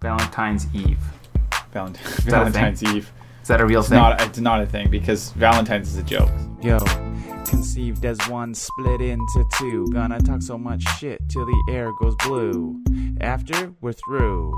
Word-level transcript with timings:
Valentine's 0.00 0.66
Eve. 0.74 0.98
Valent- 1.72 1.94
that 1.96 2.02
a 2.18 2.22
thing? 2.22 2.30
Valentine's 2.30 2.82
Eve. 2.84 3.12
Is 3.42 3.48
that 3.48 3.60
a 3.60 3.66
real 3.66 3.80
It's 3.80 3.88
thing? 3.88 3.98
not. 3.98 4.20
It's 4.20 4.38
not 4.38 4.60
a 4.62 4.66
thing 4.66 4.90
because 4.90 5.32
Valentine's 5.32 5.88
is 5.88 5.96
a 5.98 6.02
joke. 6.02 6.30
Yo, 6.62 6.78
conceived 7.46 8.04
as 8.04 8.18
one 8.28 8.54
split 8.54 9.00
into 9.00 9.44
two. 9.58 9.86
Gonna 9.92 10.20
talk 10.20 10.42
so 10.42 10.58
much 10.58 10.82
shit 10.98 11.20
till 11.28 11.46
the 11.46 11.64
air 11.70 11.90
goes 12.00 12.14
blue. 12.24 12.80
After 13.20 13.72
we're 13.80 13.92
through, 13.94 14.52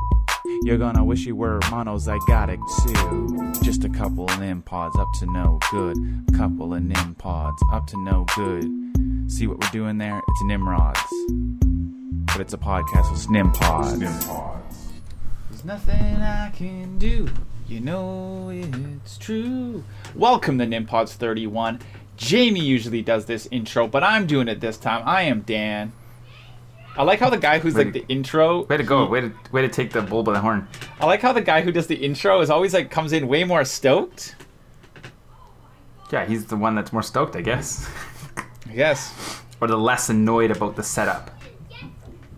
you're 0.63 0.79
gonna 0.79 1.05
wish 1.05 1.25
you 1.25 1.37
were 1.37 1.61
monozygotic 1.61 2.59
too. 2.87 3.53
Just 3.63 3.85
a 3.85 3.89
couple 3.89 4.25
of 4.29 4.41
nim 4.41 4.63
pods 4.63 4.97
up 4.99 5.09
to 5.21 5.27
no 5.33 5.59
good. 5.71 5.97
Couple 6.37 6.75
of 6.75 6.83
nim 6.83 7.15
pods 7.15 7.63
up 7.73 7.87
to 7.89 8.03
no 8.03 8.27
good. 8.37 8.65
See 9.31 9.47
what 9.47 9.61
we're 9.63 9.71
doing 9.71 9.99
there? 9.99 10.19
It's 10.19 10.43
Nimrods. 10.45 10.99
But 12.27 12.41
it's 12.41 12.53
a 12.55 12.59
podcast 12.59 13.11
with 13.13 13.29
Nim 13.31 13.51
Pods. 13.53 14.27
There's 15.61 15.67
nothing 15.87 16.17
I 16.17 16.49
can 16.57 16.97
do. 16.97 17.29
You 17.69 17.81
know 17.81 18.49
it's 18.51 19.19
true. 19.19 19.85
Welcome 20.15 20.57
to 20.59 20.65
Nimpods 20.65 21.13
31. 21.13 21.81
Jamie 22.17 22.61
usually 22.65 23.03
does 23.03 23.27
this 23.27 23.47
intro, 23.51 23.87
but 23.87 24.03
I'm 24.03 24.27
doing 24.27 24.49
it 24.49 24.61
this 24.61 24.79
time. 24.79 25.03
I 25.05 25.23
am 25.23 25.43
Dan. 25.43 25.93
I 26.97 27.03
like 27.03 27.21
how 27.21 27.29
the 27.29 27.37
guy 27.37 27.59
who's 27.59 27.75
like 27.75 27.89
to- 27.93 28.01
the 28.01 28.07
intro. 28.09 28.63
Way 28.65 28.79
to 28.79 28.83
go. 28.83 29.05
he- 29.05 29.11
Way 29.11 29.21
to 29.21 29.33
way 29.53 29.61
to 29.61 29.69
take 29.69 29.93
the 29.93 30.01
bull 30.01 30.23
by 30.23 30.33
the 30.33 30.41
horn. 30.41 30.67
I 30.99 31.05
like 31.05 31.21
how 31.21 31.35
the 31.35 31.43
guy 31.43 31.61
who 31.61 31.71
does 31.73 31.87
the 31.89 31.97
intro 31.97 32.41
is 32.41 32.49
always 32.49 32.73
like 32.73 32.91
comes 32.91 33.13
in 33.13 33.29
way 33.29 33.45
more 33.45 33.63
stoked. 33.67 34.37
Yeah, 36.11 36.25
he's 36.25 36.47
the 36.47 36.57
one 36.57 36.75
that's 36.75 36.91
more 36.93 37.03
stoked, 37.03 37.37
I 37.37 37.43
guess. 37.43 37.87
I 38.67 38.73
guess. 38.73 39.43
or 39.61 39.69
the 39.69 39.77
less 39.77 40.09
annoyed 40.09 40.51
about 40.51 40.77
the 40.77 40.83
setup. 40.83 41.31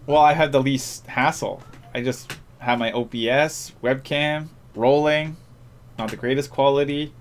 Well, 0.06 0.20
I 0.20 0.32
had 0.32 0.50
the 0.50 0.60
least 0.60 1.06
hassle. 1.06 1.62
I 1.94 2.02
just 2.02 2.36
have 2.62 2.78
my 2.78 2.92
OBS 2.92 3.72
webcam 3.82 4.48
rolling, 4.74 5.36
not 5.98 6.10
the 6.10 6.16
greatest 6.16 6.50
quality. 6.50 7.12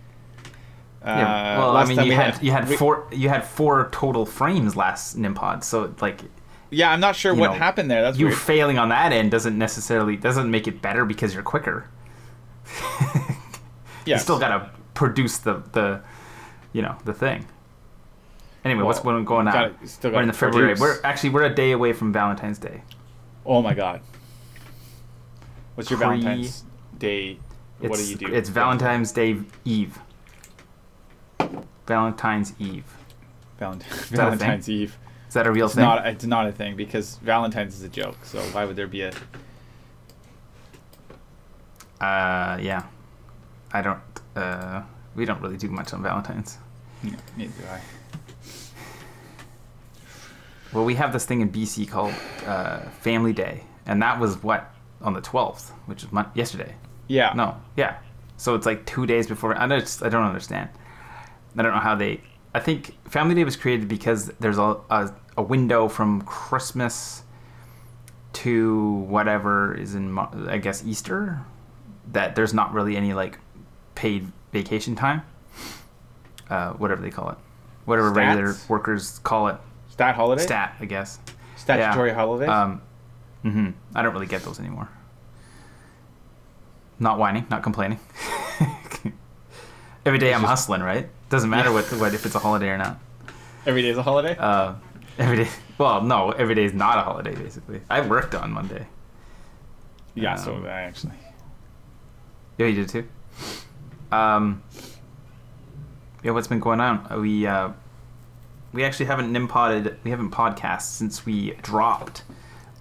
Yeah. 1.03 1.09
Uh, 1.11 1.58
well, 1.59 1.70
I 1.72 1.73
last 1.73 1.88
mean, 1.89 1.98
time 1.98 2.06
you 2.06 2.11
we 2.11 2.16
had, 2.16 2.44
you 2.44 2.52
had 2.52 2.70
we- 2.70 2.75
four 2.78 3.08
you 3.11 3.28
had 3.30 3.44
four 3.44 3.89
total 3.92 4.25
frames 4.25 4.75
last 4.75 5.17
Nimpod, 5.17 5.64
so 5.64 5.94
like 6.00 6.22
Yeah, 6.70 6.92
I'm 6.92 7.00
not 7.00 7.16
sure 7.16 7.33
what 7.33 7.48
know, 7.52 7.58
happened 7.58 7.89
there. 7.89 8.02
That's 8.03 8.17
you 8.20 8.28
weird. 8.28 8.38
failing 8.38 8.78
on 8.78 8.89
that 8.89 9.11
end 9.11 9.31
doesn't 9.31 9.58
necessarily 9.58 10.16
doesn't 10.16 10.50
make 10.52 10.67
it 10.67 10.81
better 10.81 11.03
because 11.06 11.33
you're 11.33 11.44
quicker. 11.44 11.89
You 14.05 14.17
still 14.17 14.39
gotta 14.39 14.70
produce 14.95 15.38
the 15.38 15.61
the 15.73 16.02
you 16.73 16.81
know 16.81 16.95
the 17.05 17.14
thing. 17.14 17.45
Anyway, 18.66 18.83
what's 18.83 19.03
Well, 19.03 19.14
going 19.16 19.26
going 19.26 19.48
on? 19.48 19.53
gotta- 19.53 19.88
still 19.88 20.11
we're 20.11 20.22
in 20.22 20.28
the 20.28 20.33
gotta 20.33 20.45
February. 20.48 20.76
produce. 20.76 20.81
We're 21.03 21.08
actually 21.08 21.30
we're 21.30 21.44
a 21.44 21.53
day 21.53 21.72
away 21.72 21.94
from 21.94 22.11
Valentine's 22.11 22.58
Day. 22.58 22.81
Oh 23.45 23.61
my 23.61 23.73
god. 23.76 24.02
What's 25.82 25.90
your 25.90 25.98
Pre- 25.98 26.22
Valentine's 26.22 26.64
Day? 27.00 27.40
What 27.80 27.98
do 27.98 28.06
you 28.06 28.16
do? 28.16 28.28
It's 28.28 28.50
Valentine's 28.50 29.12
Day 29.12 29.38
Eve. 29.66 29.98
Valentine's 31.88 32.54
Eve. 32.60 32.86
Valent- 33.58 33.80
that 33.82 33.90
a 33.90 33.96
thing? 34.04 34.18
Valentine's 34.18 34.70
Eve. 34.70 34.96
Is 35.28 35.34
that 35.34 35.48
a 35.48 35.52
real 35.52 35.66
It's 35.66 35.73
thing? 35.73 35.84
not. 35.84 36.06
It's 36.06 36.23
not 36.23 36.46
a 36.46 36.52
thing 36.52 36.76
because 36.76 37.16
Valentine's 37.18 37.73
is 37.73 37.82
a 37.82 37.90
joke. 37.90 38.18
So 38.26 38.40
why 38.52 38.66
would 38.66 38.76
there 38.76 38.86
be 38.86 39.02
a? 39.02 39.10
Uh, 42.00 42.60
yeah. 42.62 42.84
I 43.73 43.82
don't. 43.82 44.00
Uh, 44.36 44.84
we 45.16 45.26
don't 45.26 45.42
really 45.42 45.58
do 45.58 45.70
much 45.70 45.94
on 45.95 46.04
Valentine's. 46.04 46.60
No, 47.02 47.14
neither 47.36 47.54
do 47.60 47.68
I. 47.68 47.82
Well, 50.73 50.86
we 50.86 50.94
have 50.94 51.12
this 51.12 51.26
thing 51.26 51.42
in 51.42 51.52
BC 51.52 51.90
called 51.90 52.14
uh, 52.45 52.82
Family 53.02 53.34
Day, 53.34 53.64
and 53.88 54.00
that 54.04 54.20
was 54.20 54.44
what 54.44 54.70
on 55.04 55.14
the 55.14 55.22
twelfth, 55.22 55.72
which 55.86 56.04
is 56.04 56.12
mon- 56.12 56.32
yesterday. 56.34 56.76
Yeah. 57.08 57.34
No, 57.36 57.58
yeah. 57.76 57.98
So 58.38 58.56
it's 58.56 58.66
like 58.66 58.86
two 58.86 59.06
days 59.06 59.28
before. 59.28 59.58
I 59.58 59.68
don't. 59.68 60.00
I 60.04 60.10
don't 60.10 60.24
understand. 60.24 60.70
I 61.58 61.62
don't 61.64 61.73
know 61.73 61.80
how 61.80 61.95
they. 61.95 62.22
I 62.54 62.60
think 62.60 62.95
Family 63.10 63.36
Day 63.36 63.44
was 63.44 63.56
created 63.56 63.88
because 63.88 64.28
there's 64.40 64.58
a 64.58 64.78
a, 64.90 65.14
a 65.38 65.42
window 65.42 65.88
from 65.88 66.22
Christmas 66.23 67.23
to 68.34 68.80
whatever 69.10 69.73
is 69.76 69.94
in 69.95 70.17
I 70.17 70.58
guess 70.58 70.84
Easter 70.86 71.42
that 72.14 72.36
there's 72.36 72.54
not 72.54 72.73
really 72.73 72.95
any 72.95 73.14
like 73.14 73.38
paid 73.95 74.28
vacation 74.54 74.95
time. 74.95 75.22
Uh, 76.50 76.73
whatever 76.73 77.02
they 77.02 77.10
call 77.10 77.30
it, 77.30 77.38
whatever 77.86 78.11
regular 78.11 78.56
workers 78.67 79.20
call 79.20 79.48
it, 79.48 79.56
Stat 79.90 80.16
holiday. 80.16 80.42
stat 80.44 80.76
I 80.80 80.86
guess. 80.86 81.20
Statutory 81.56 82.10
Yeah. 82.10 82.16
holidays. 82.16 82.50
Um, 82.50 82.82
hmm 83.44 83.70
I 83.96 84.02
don't 84.02 84.14
really 84.14 84.28
get 84.28 84.44
those 84.44 84.60
anymore. 84.60 84.90
Not 87.00 87.18
whining, 87.18 87.46
not 87.50 87.64
complaining. 87.64 88.00
Every 90.06 90.20
day 90.20 90.34
I'm 90.34 90.44
hustling, 90.44 90.82
right? 90.82 91.10
Doesn't 91.30 91.50
matter 91.50 91.72
what, 91.72 91.86
what 91.94 92.14
if 92.14 92.26
it's 92.26 92.36
a 92.36 92.40
holiday 92.40 92.70
or 92.70 92.78
not. 92.78 93.00
Every 93.66 93.82
day 93.82 93.90
is 93.90 93.98
a 93.98 94.04
holiday. 94.04 94.36
Uh, 94.38 94.74
every 95.18 95.38
day. 95.38 95.50
Well, 95.78 96.02
no, 96.02 96.32
every 96.32 96.56
day 96.56 96.64
is 96.66 96.74
not 96.74 96.98
a 96.98 97.02
holiday. 97.02 97.34
Basically, 97.36 97.82
I 97.90 98.02
worked 98.02 98.36
on 98.36 98.52
Monday. 98.52 98.86
yeah. 100.16 100.36
So 100.36 100.56
um, 100.56 100.66
I 100.66 100.82
actually. 100.82 101.14
Yeah, 102.58 102.68
you 102.68 102.76
did 102.86 102.90
too. 102.90 103.08
Um, 104.12 104.62
yeah, 106.23 106.32
what's 106.32 106.48
been 106.48 106.60
going 106.60 106.80
on? 106.82 107.08
Uh, 107.12 107.20
We 107.20 107.46
uh, 107.48 107.70
we 108.73 108.84
actually 108.84 109.06
haven't 109.08 109.32
nimpotted. 109.32 109.98
We 110.04 110.12
haven't 110.12 110.32
podcast 110.32 110.84
since 110.84 111.26
we 111.26 111.52
dropped 111.62 112.23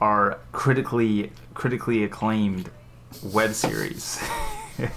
our 0.00 0.38
critically 0.52 1.32
critically 1.54 2.04
acclaimed 2.04 2.70
web 3.22 3.52
series. 3.52 4.22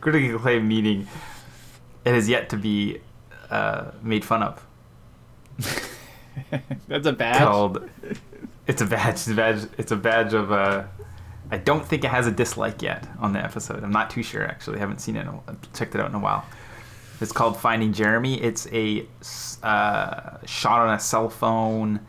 critically 0.00 0.30
acclaimed 0.30 0.66
meaning 0.66 1.06
it 2.04 2.14
has 2.14 2.28
yet 2.28 2.48
to 2.50 2.56
be 2.56 3.00
uh, 3.50 3.90
made 4.02 4.24
fun 4.24 4.42
of. 4.42 4.66
That's 6.88 7.06
a 7.06 7.12
badge. 7.12 7.38
Called 7.38 7.88
it's 8.66 8.82
a 8.82 8.86
badge. 8.86 9.14
It's 9.14 9.28
a 9.28 9.34
badge. 9.34 9.68
It's 9.78 9.92
a 9.92 9.96
badge 9.96 10.34
of. 10.34 10.52
Uh, 10.52 10.84
I 11.50 11.58
don't 11.58 11.84
think 11.84 12.04
it 12.04 12.10
has 12.10 12.28
a 12.28 12.30
dislike 12.30 12.80
yet 12.80 13.08
on 13.18 13.32
the 13.32 13.42
episode. 13.42 13.82
I'm 13.82 13.90
not 13.90 14.10
too 14.10 14.22
sure 14.22 14.46
actually. 14.46 14.76
I 14.76 14.80
haven't 14.80 15.00
seen 15.00 15.16
it. 15.16 15.26
A, 15.26 15.56
checked 15.74 15.94
it 15.94 16.00
out 16.00 16.08
in 16.08 16.14
a 16.14 16.20
while. 16.20 16.44
It's 17.20 17.32
called 17.32 17.56
Finding 17.56 17.92
Jeremy. 17.92 18.40
It's 18.40 18.66
a 18.72 19.06
uh, 19.62 20.38
shot 20.46 20.86
on 20.86 20.94
a 20.94 21.00
cell 21.00 21.28
phone 21.28 22.00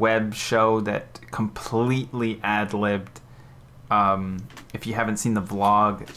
web 0.00 0.34
show 0.34 0.80
that 0.80 1.20
completely 1.30 2.40
ad 2.42 2.72
libbed. 2.74 3.20
Um, 3.90 4.48
if 4.72 4.86
you 4.86 4.94
haven't 4.94 5.18
seen 5.18 5.34
the 5.34 5.42
vlog, 5.42 6.08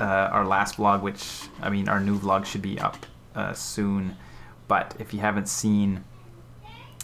uh, 0.00 0.04
our 0.04 0.46
last 0.46 0.76
vlog, 0.76 1.02
which 1.02 1.42
I 1.60 1.68
mean, 1.68 1.88
our 1.88 2.00
new 2.00 2.18
vlog 2.18 2.46
should 2.46 2.62
be 2.62 2.78
up 2.78 3.04
uh, 3.34 3.52
soon. 3.52 4.16
But 4.68 4.94
if 4.98 5.12
you 5.12 5.20
haven't 5.20 5.48
seen 5.48 6.04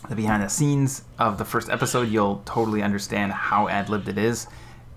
the 0.08 0.14
behind 0.14 0.42
the 0.42 0.48
scenes 0.48 1.02
of 1.18 1.38
the 1.38 1.44
first 1.44 1.68
episode, 1.68 2.08
you'll 2.08 2.42
totally 2.44 2.82
understand 2.82 3.32
how 3.32 3.68
ad 3.68 3.88
libbed 3.88 4.08
it 4.08 4.16
is. 4.16 4.46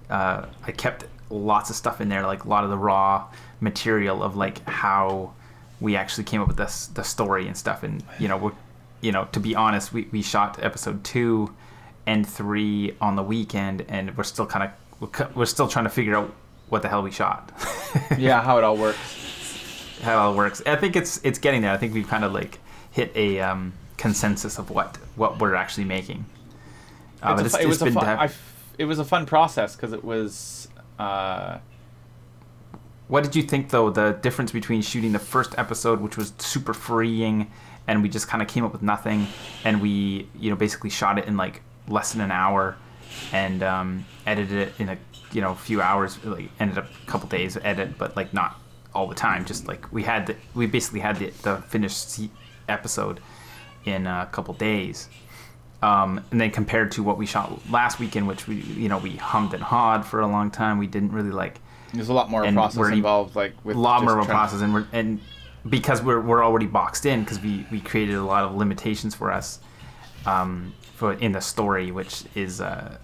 Uh, 0.10 0.46
I 0.64 0.72
kept 0.72 1.06
lots 1.30 1.70
of 1.70 1.76
stuff 1.76 2.02
in 2.02 2.10
there, 2.10 2.26
like 2.26 2.44
a 2.44 2.48
lot 2.48 2.64
of 2.64 2.70
the 2.70 2.78
raw 2.78 3.28
material 3.60 4.22
of 4.22 4.36
like 4.36 4.64
how 4.68 5.34
we 5.80 5.96
actually 5.96 6.26
came 6.26 6.42
up 6.42 6.48
with 6.48 6.58
this 6.58 6.88
the 6.88 7.04
story 7.04 7.48
and 7.48 7.58
stuff. 7.58 7.84
And 7.84 8.04
you 8.20 8.28
know, 8.28 8.38
we're, 8.38 8.52
you 9.02 9.12
know, 9.12 9.26
to 9.32 9.40
be 9.40 9.56
honest, 9.56 9.92
we, 9.94 10.08
we 10.12 10.22
shot 10.22 10.64
episode 10.64 11.04
two 11.04 11.54
and 12.06 12.28
three 12.28 12.96
on 13.02 13.16
the 13.16 13.24
weekend, 13.24 13.86
and 13.90 14.16
we're 14.18 14.24
still 14.24 14.46
kind 14.46 14.72
of 15.00 15.36
we're, 15.36 15.46
still 15.46 15.68
trying 15.68 15.86
to 15.86 15.90
figure 15.90 16.16
out 16.16 16.34
what 16.70 16.82
the 16.84 16.90
hell 16.90 17.02
we 17.04 17.12
shot. 17.12 17.52
yeah, 18.18 18.42
how 18.42 18.58
it 18.58 18.64
all 18.64 18.78
works. 18.78 20.00
how 20.02 20.14
it 20.14 20.22
all 20.22 20.36
works. 20.36 20.62
I 20.66 20.76
think 20.76 20.96
it's 20.96 21.20
it's 21.24 21.40
getting 21.40 21.62
there. 21.62 21.72
I 21.72 21.78
think 21.78 21.94
we've 21.94 22.08
kind 22.08 22.24
of 22.24 22.34
like 22.34 22.60
hit 22.92 23.12
a 23.16 23.40
um, 23.40 23.74
consensus 23.98 24.58
of 24.60 24.70
what 24.70 24.98
what 25.16 25.40
we're 25.40 25.56
actually 25.56 25.86
making. 25.86 26.26
Uh, 27.22 27.36
but 27.36 27.46
It's 27.46 27.54
a 27.56 27.58
fu- 27.58 27.64
it 27.64 27.68
was 27.68 27.82
a 27.82 27.86
been 27.86 27.94
fun. 27.94 28.06
def- 28.06 28.20
I 28.20 28.26
f- 28.26 28.74
it 28.78 28.86
was 28.86 29.00
a 29.00 29.06
fun 29.06 29.26
process 29.26 29.76
because 29.76 29.94
it 29.94 30.04
was. 30.04 30.68
Uh, 31.00 31.58
What 33.08 33.24
did 33.24 33.36
you 33.36 33.44
think 33.44 33.70
though? 33.70 33.90
The 33.90 34.14
difference 34.22 34.52
between 34.52 34.82
shooting 34.82 35.12
the 35.12 35.20
first 35.20 35.54
episode, 35.58 36.00
which 36.02 36.18
was 36.18 36.34
super 36.38 36.74
freeing, 36.74 37.52
and 37.88 38.02
we 38.02 38.10
just 38.10 38.28
kind 38.28 38.42
of 38.42 38.48
came 38.48 38.64
up 38.64 38.72
with 38.72 38.82
nothing, 38.82 39.28
and 39.64 39.82
we 39.82 40.28
you 40.40 40.50
know 40.50 40.56
basically 40.56 40.90
shot 40.90 41.18
it 41.18 41.26
in 41.26 41.38
like 41.38 41.62
less 41.88 42.14
than 42.14 42.22
an 42.22 42.32
hour, 42.32 42.76
and 43.32 43.64
um, 43.64 44.06
edited 44.26 44.70
it 44.70 44.74
in 44.80 44.90
a 44.90 44.98
you 45.32 45.42
know 45.42 45.56
few 45.56 45.82
hours. 45.82 46.24
Like 46.24 46.50
ended 46.60 46.78
up 46.78 46.86
a 46.86 47.06
couple 47.06 47.28
days 47.30 47.58
edit, 47.64 47.98
but 47.98 48.16
like 48.16 48.34
not 48.34 48.60
all 48.94 49.08
the 49.08 49.16
time. 49.16 49.46
Just 49.46 49.68
like 49.68 49.92
we 49.92 50.04
had 50.04 50.28
the, 50.28 50.36
we 50.54 50.68
basically 50.68 51.00
had 51.00 51.18
the, 51.18 51.32
the 51.44 51.58
finished 51.68 52.20
episode 52.68 53.20
in 53.86 54.08
a 54.08 54.28
couple 54.32 54.54
days. 54.54 55.10
Um, 55.82 56.24
and 56.30 56.40
then 56.40 56.52
compared 56.52 56.92
to 56.92 57.04
what 57.04 57.18
we 57.18 57.26
shot 57.26 57.60
last 57.72 58.00
weekend, 58.00 58.28
which 58.28 58.48
we 58.48 58.58
you 58.58 58.88
know 58.88 59.00
we 59.00 59.16
hummed 59.16 59.54
and 59.54 59.64
hawed 59.64 60.06
for 60.06 60.20
a 60.20 60.28
long 60.28 60.52
time, 60.52 60.78
we 60.78 60.88
didn't 60.88 61.12
really 61.12 61.32
like 61.32 61.60
there's 61.94 62.10
a 62.10 62.14
lot 62.14 62.30
more 62.30 62.44
process 62.54 62.88
involved, 62.90 63.36
like 63.36 63.54
with 63.64 63.76
a 63.76 63.80
lot 63.80 64.04
more 64.04 64.14
of 64.14 64.20
a 64.20 64.26
trying- 64.26 64.38
process, 64.38 64.62
and 64.62 64.74
we're 64.74 64.86
and 64.92 65.20
because 65.70 66.02
we're 66.02 66.20
we're 66.22 66.44
already 66.44 66.66
boxed 66.66 67.06
in 67.06 67.22
because 67.24 67.40
we 67.40 67.66
we 67.72 67.80
created 67.82 68.16
a 68.16 68.24
lot 68.24 68.44
of 68.44 68.56
limitations 68.56 69.14
for 69.16 69.32
us 69.32 69.60
um, 70.26 70.74
for 70.96 71.14
in 71.14 71.32
the 71.32 71.42
story, 71.42 71.92
which 71.92 72.24
is 72.36 72.62
uh, 72.62 72.98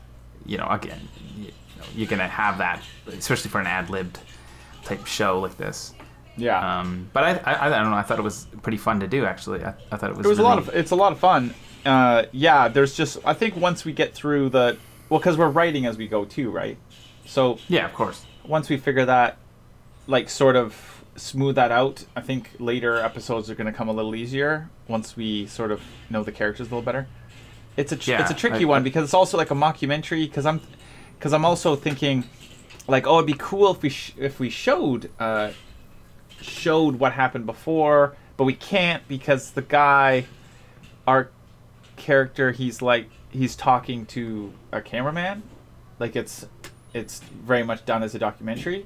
you 0.45 0.57
know, 0.57 0.68
again, 0.69 1.01
you 1.38 1.51
you're 1.95 2.07
gonna 2.07 2.27
have 2.27 2.57
that, 2.57 2.81
especially 3.07 3.50
for 3.50 3.59
an 3.62 3.68
ad 3.68 3.89
libbed 3.89 4.19
type 4.83 5.06
show 5.06 5.39
like 5.39 5.57
this. 5.57 5.94
Yeah. 6.36 6.80
Um, 6.80 7.09
but 7.13 7.24
I, 7.24 7.51
I, 7.51 7.65
I 7.68 7.69
don't 7.81 7.89
know. 7.89 7.98
I 7.98 8.04
thought 8.04 8.19
it 8.19 8.24
was 8.24 8.45
pretty 8.62 8.77
fun 8.77 9.00
to 9.00 9.07
do. 9.07 9.25
Actually, 9.25 9.63
I, 9.63 9.74
I 9.92 9.98
thought 9.98 10.12
it 10.12 10.15
was. 10.18 10.25
it 10.25 10.30
was 10.30 10.39
a 10.39 10.44
lot 10.44 10.57
of 10.59 10.69
it's 10.69 10.92
a 10.92 10.95
lot 10.95 11.12
of 11.12 11.19
fun 11.19 11.54
uh, 11.86 12.25
yeah 12.33 12.68
there's 12.68 12.95
just 12.98 13.18
i 13.24 13.33
think 13.33 13.56
once 13.56 13.86
we 13.86 13.94
get 13.94 14.13
through 14.13 14.50
the 14.50 14.77
well 15.09 15.19
because 15.19 15.38
we're 15.38 15.48
writing 15.50 15.86
as 15.86 15.98
we 15.98 16.06
go 16.07 16.25
too 16.25 16.50
right 16.51 16.77
so 17.25 17.59
Yeah, 17.69 17.86
of 17.86 17.94
course. 17.94 18.25
once 18.45 18.68
we 18.68 18.75
figure 18.77 19.06
that 19.06 19.38
like 20.06 20.30
sort 20.30 20.56
of 20.57 20.96
smooth 21.18 21.56
that 21.56 21.72
out. 21.72 22.06
I 22.16 22.22
think 22.22 22.52
later 22.60 22.98
episodes 22.98 23.50
are 23.50 23.56
going 23.56 23.68
to 23.72 23.74
come 23.78 23.90
a 23.90 23.94
little 23.94 24.16
easier 24.16 24.69
once 24.88 25.18
we 25.18 25.48
sort 25.48 25.72
of 25.72 25.81
know 26.10 26.24
the 26.24 26.31
characters 26.31 26.68
a 26.68 26.69
little 26.69 26.81
better. 26.81 27.08
It's 27.75 27.92
a 27.92 27.96
tr- 27.96 28.12
Yeah, 28.12 28.22
it's 28.22 28.31
a 28.31 28.36
tricky 28.36 28.64
I- 28.64 28.68
one 28.68 28.81
I- 28.81 28.84
because 28.84 29.04
it's 29.04 29.14
also 29.14 29.38
like 29.38 29.52
a 29.52 29.56
mockumentary 29.56 30.24
because 30.28 30.46
i'm 30.46 30.62
because 31.18 31.34
i'm 31.34 31.46
also 31.46 31.75
thinking 31.75 32.24
like 32.88 33.06
oh 33.06 33.18
it'd 33.18 33.28
be 33.28 33.36
cool 33.38 33.72
if 33.72 33.81
we 33.81 33.90
sh- 33.90 34.14
if 34.18 34.40
we 34.40 34.50
showed 34.50 35.10
uh 35.19 35.52
showed 36.42 36.96
what 36.96 37.12
happened 37.14 37.46
before 37.46 38.16
but 38.36 38.44
we 38.46 38.54
can't 38.54 39.08
because 39.08 39.52
the 39.52 39.62
guy 39.62 40.25
our 41.08 41.30
character 41.98 42.52
he's 42.52 42.81
like 42.81 43.10
he's 43.30 43.56
talking 43.56 44.06
to 44.08 44.54
a 44.72 44.81
cameraman. 44.81 45.44
Like 46.00 46.16
it's 46.16 46.46
it's 46.94 47.19
very 47.19 47.64
much 47.64 47.86
done 47.86 48.02
as 48.04 48.14
a 48.16 48.19
documentary. 48.19 48.86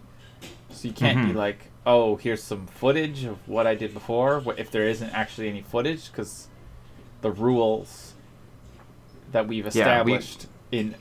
So 0.70 0.88
you 0.88 0.94
can't 0.94 1.28
be 1.28 1.34
Mhm. 1.34 1.36
like 1.36 1.71
oh 1.86 2.16
here's 2.16 2.44
some 2.44 2.68
footage 2.68 3.24
of 3.24 3.38
what 3.48 3.66
i 3.66 3.74
did 3.76 3.94
before 3.94 4.44
if 4.58 4.70
there 4.72 4.88
isn't 4.88 5.10
actually 5.12 5.50
any 5.50 5.62
footage 5.62 6.12
because 6.12 6.48
the 7.22 7.32
rules 7.32 8.14
that 9.32 9.48
we've 9.48 9.66
Yeah, 9.76 10.04
we- 10.04 10.14
established 10.14 10.48
in 10.72 10.96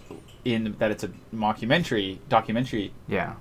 in 0.44 0.74
that 0.78 0.90
it's 0.90 1.04
a 1.04 1.10
mockumentary 1.34 2.18
documentary 2.28 2.92
Yeah. 3.08 3.34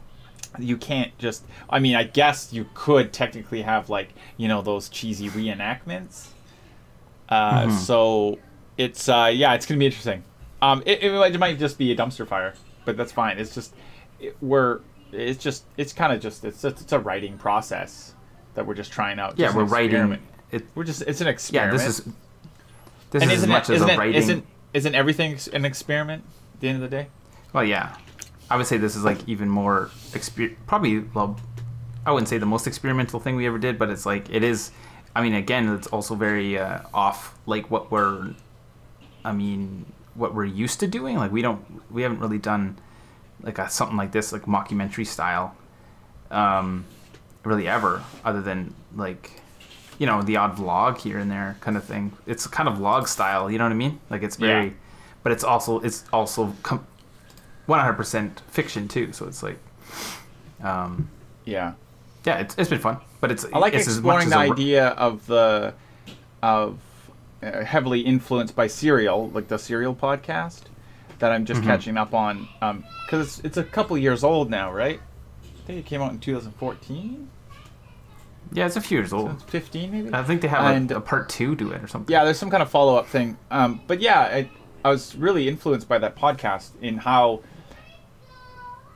you 0.59 0.75
can't 0.77 1.17
just 1.17 1.45
i 1.69 1.79
mean 1.79 1.95
i 1.95 2.03
guess 2.03 2.51
you 2.51 2.65
could 2.73 3.13
technically 3.13 3.61
have 3.61 3.89
like 3.89 4.09
you 4.37 4.47
know 4.47 4.61
those 4.61 4.89
cheesy 4.89 5.29
reenactments 5.29 6.27
uh, 7.29 7.65
Mhm. 7.67 7.71
so 7.77 8.37
it's 8.77 9.07
uh, 9.07 9.31
yeah 9.33 9.53
it's 9.53 9.65
gonna 9.65 9.79
be 9.79 9.85
interesting 9.85 10.23
um, 10.61 10.83
it, 10.85 11.01
it, 11.03 11.13
might, 11.13 11.33
it 11.33 11.37
might 11.39 11.57
just 11.57 11.77
be 11.77 11.91
a 11.91 11.95
dumpster 11.95 12.27
fire 12.27 12.53
but 12.83 12.97
that's 12.97 13.11
fine 13.13 13.37
it's 13.37 13.53
just 13.55 13.73
it, 14.19 14.35
we're 14.41 14.81
it's 15.11 15.41
just 15.43 15.63
it's 15.77 15.93
kind 15.93 16.13
of 16.13 16.19
just 16.19 16.43
it's 16.45 16.63
it's 16.63 16.91
a 16.91 16.99
writing 16.99 17.37
process 17.37 18.13
that 18.55 18.65
we're 18.65 18.73
just 18.75 18.91
trying 18.91 19.19
out 19.19 19.37
Yeah, 19.39 19.55
we're 19.55 19.63
writing. 19.63 20.17
It, 20.51 20.65
we're 20.75 20.83
just 20.83 21.01
it's 21.03 21.21
an 21.21 21.27
experiment. 21.27 21.73
yeah, 21.73 21.77
this 21.85 21.99
is. 21.99 22.13
This 23.11 23.23
and 23.23 23.31
is 23.31 23.37
as 23.37 23.43
isn't 23.43 23.49
much 23.49 23.69
it, 23.69 23.75
as 23.75 23.81
a 23.81 23.87
it, 23.87 23.97
writing. 23.97 24.15
isn't 24.15 24.45
isn't 24.73 24.95
everything 24.95 25.37
an 25.53 25.65
experiment 25.65 26.23
at 26.53 26.59
the 26.59 26.69
end 26.69 26.83
of 26.83 26.89
the 26.89 26.95
day 26.95 27.07
Well, 27.53 27.63
yeah, 27.63 27.95
I 28.49 28.55
would 28.57 28.67
say 28.67 28.77
this 28.77 28.95
is 28.95 29.03
like 29.03 29.17
even 29.27 29.49
more 29.49 29.89
exper- 30.11 30.55
probably. 30.67 30.99
Well, 30.99 31.39
I 32.05 32.11
wouldn't 32.11 32.29
say 32.29 32.37
the 32.37 32.45
most 32.45 32.67
experimental 32.67 33.19
thing 33.19 33.35
we 33.35 33.45
ever 33.47 33.57
did, 33.57 33.77
but 33.79 33.89
it's 33.89 34.05
like 34.05 34.29
it 34.29 34.43
is. 34.43 34.71
I 35.15 35.23
mean, 35.23 35.33
again, 35.33 35.67
it's 35.75 35.87
also 35.87 36.13
very 36.15 36.57
uh, 36.57 36.81
off 36.93 37.37
like 37.45 37.69
what 37.71 37.91
we're. 37.91 38.33
I 39.25 39.31
mean, 39.33 39.85
what 40.13 40.33
we're 40.33 40.45
used 40.45 40.79
to 40.81 40.87
doing. 40.87 41.17
Like 41.17 41.31
we 41.31 41.41
don't, 41.41 41.63
we 41.91 42.03
haven't 42.03 42.19
really 42.19 42.37
done 42.37 42.77
like 43.41 43.57
a 43.59 43.69
something 43.69 43.97
like 43.97 44.11
this, 44.11 44.31
like 44.31 44.43
mockumentary 44.43 45.05
style, 45.05 45.55
um, 46.31 46.85
really 47.43 47.67
ever, 47.67 48.03
other 48.23 48.41
than 48.41 48.73
like. 48.95 49.31
You 49.97 50.05
know, 50.05 50.21
the 50.21 50.37
odd 50.37 50.55
vlog 50.55 50.97
here 50.97 51.17
and 51.17 51.29
there, 51.29 51.57
kind 51.59 51.75
of 51.75 51.83
thing. 51.83 52.13
It's 52.25 52.47
kind 52.47 52.69
of 52.69 52.77
vlog 52.77 53.05
style. 53.05 53.51
You 53.51 53.57
know 53.57 53.65
what 53.65 53.73
I 53.73 53.75
mean? 53.75 53.99
Like 54.09 54.23
it's 54.23 54.37
very, 54.37 54.67
Yeah. 54.67 54.73
but 55.23 55.33
it's 55.33 55.43
also 55.43 55.79
it's 55.81 56.05
also 56.13 56.55
com- 56.63 56.87
100% 57.67 58.39
fiction 58.47 58.87
too 58.87 59.11
so 59.13 59.27
it's 59.27 59.43
like 59.43 59.59
um 60.63 61.09
yeah 61.45 61.73
yeah 62.25 62.39
it's, 62.39 62.55
it's 62.57 62.69
been 62.69 62.79
fun 62.79 62.97
but 63.21 63.31
it's 63.31 63.45
I 63.53 63.59
like 63.59 63.73
it's 63.73 63.87
as 63.87 63.97
exploring 63.97 64.27
as 64.27 64.31
the 64.33 64.39
a 64.39 64.51
idea 64.51 64.87
of 64.87 65.25
the 65.27 65.73
of 66.41 66.79
uh, 67.43 67.63
heavily 67.63 68.01
influenced 68.01 68.55
by 68.55 68.67
Serial, 68.67 69.29
like 69.29 69.49
the 69.49 69.57
Serial 69.59 69.93
podcast 69.95 70.61
that 71.19 71.31
I'm 71.31 71.45
Mm-hmm. 71.45 71.53
just 71.53 71.63
catching 71.63 71.97
up 71.97 72.13
on 72.13 72.47
because 73.05 73.27
it's, 73.39 73.39
it's 73.45 73.57
a 73.57 73.63
couple 73.63 73.97
years 73.97 74.23
old 74.23 74.49
now, 74.49 74.71
right? 74.73 74.99
I 75.43 75.67
think 75.67 75.79
it 75.79 75.85
came 75.85 76.01
out 76.01 76.11
in 76.11 76.19
2014, 76.19 77.29
yeah 78.51 78.65
it's 78.65 78.75
a 78.77 78.81
few 78.81 78.97
years 78.97 79.13
old 79.13 79.43
15 79.43 79.91
maybe. 79.91 80.09
i 80.11 80.23
think 80.23 80.41
they 80.41 80.47
have 80.47 80.75
And- 80.75 80.91
a, 80.91 80.97
a 80.97 81.01
part 81.01 81.29
two 81.29 81.55
to 81.57 81.71
it 81.71 81.83
or 81.83 81.87
something 81.87 82.11
yeah, 82.11 82.23
there's 82.23 82.39
some 82.39 82.49
kind 82.49 82.63
of 82.63 82.69
follow 82.71 82.95
up 82.95 83.05
thing. 83.07 83.37
Um, 83.51 83.79
but 83.85 83.99
yeah, 84.01 84.21
I, 84.21 84.49
I 84.83 84.89
was 84.89 85.15
really 85.15 85.47
influenced 85.47 85.87
by 85.87 85.99
that 85.99 86.15
podcast 86.15 86.69
in 86.81 86.97
how 86.97 87.41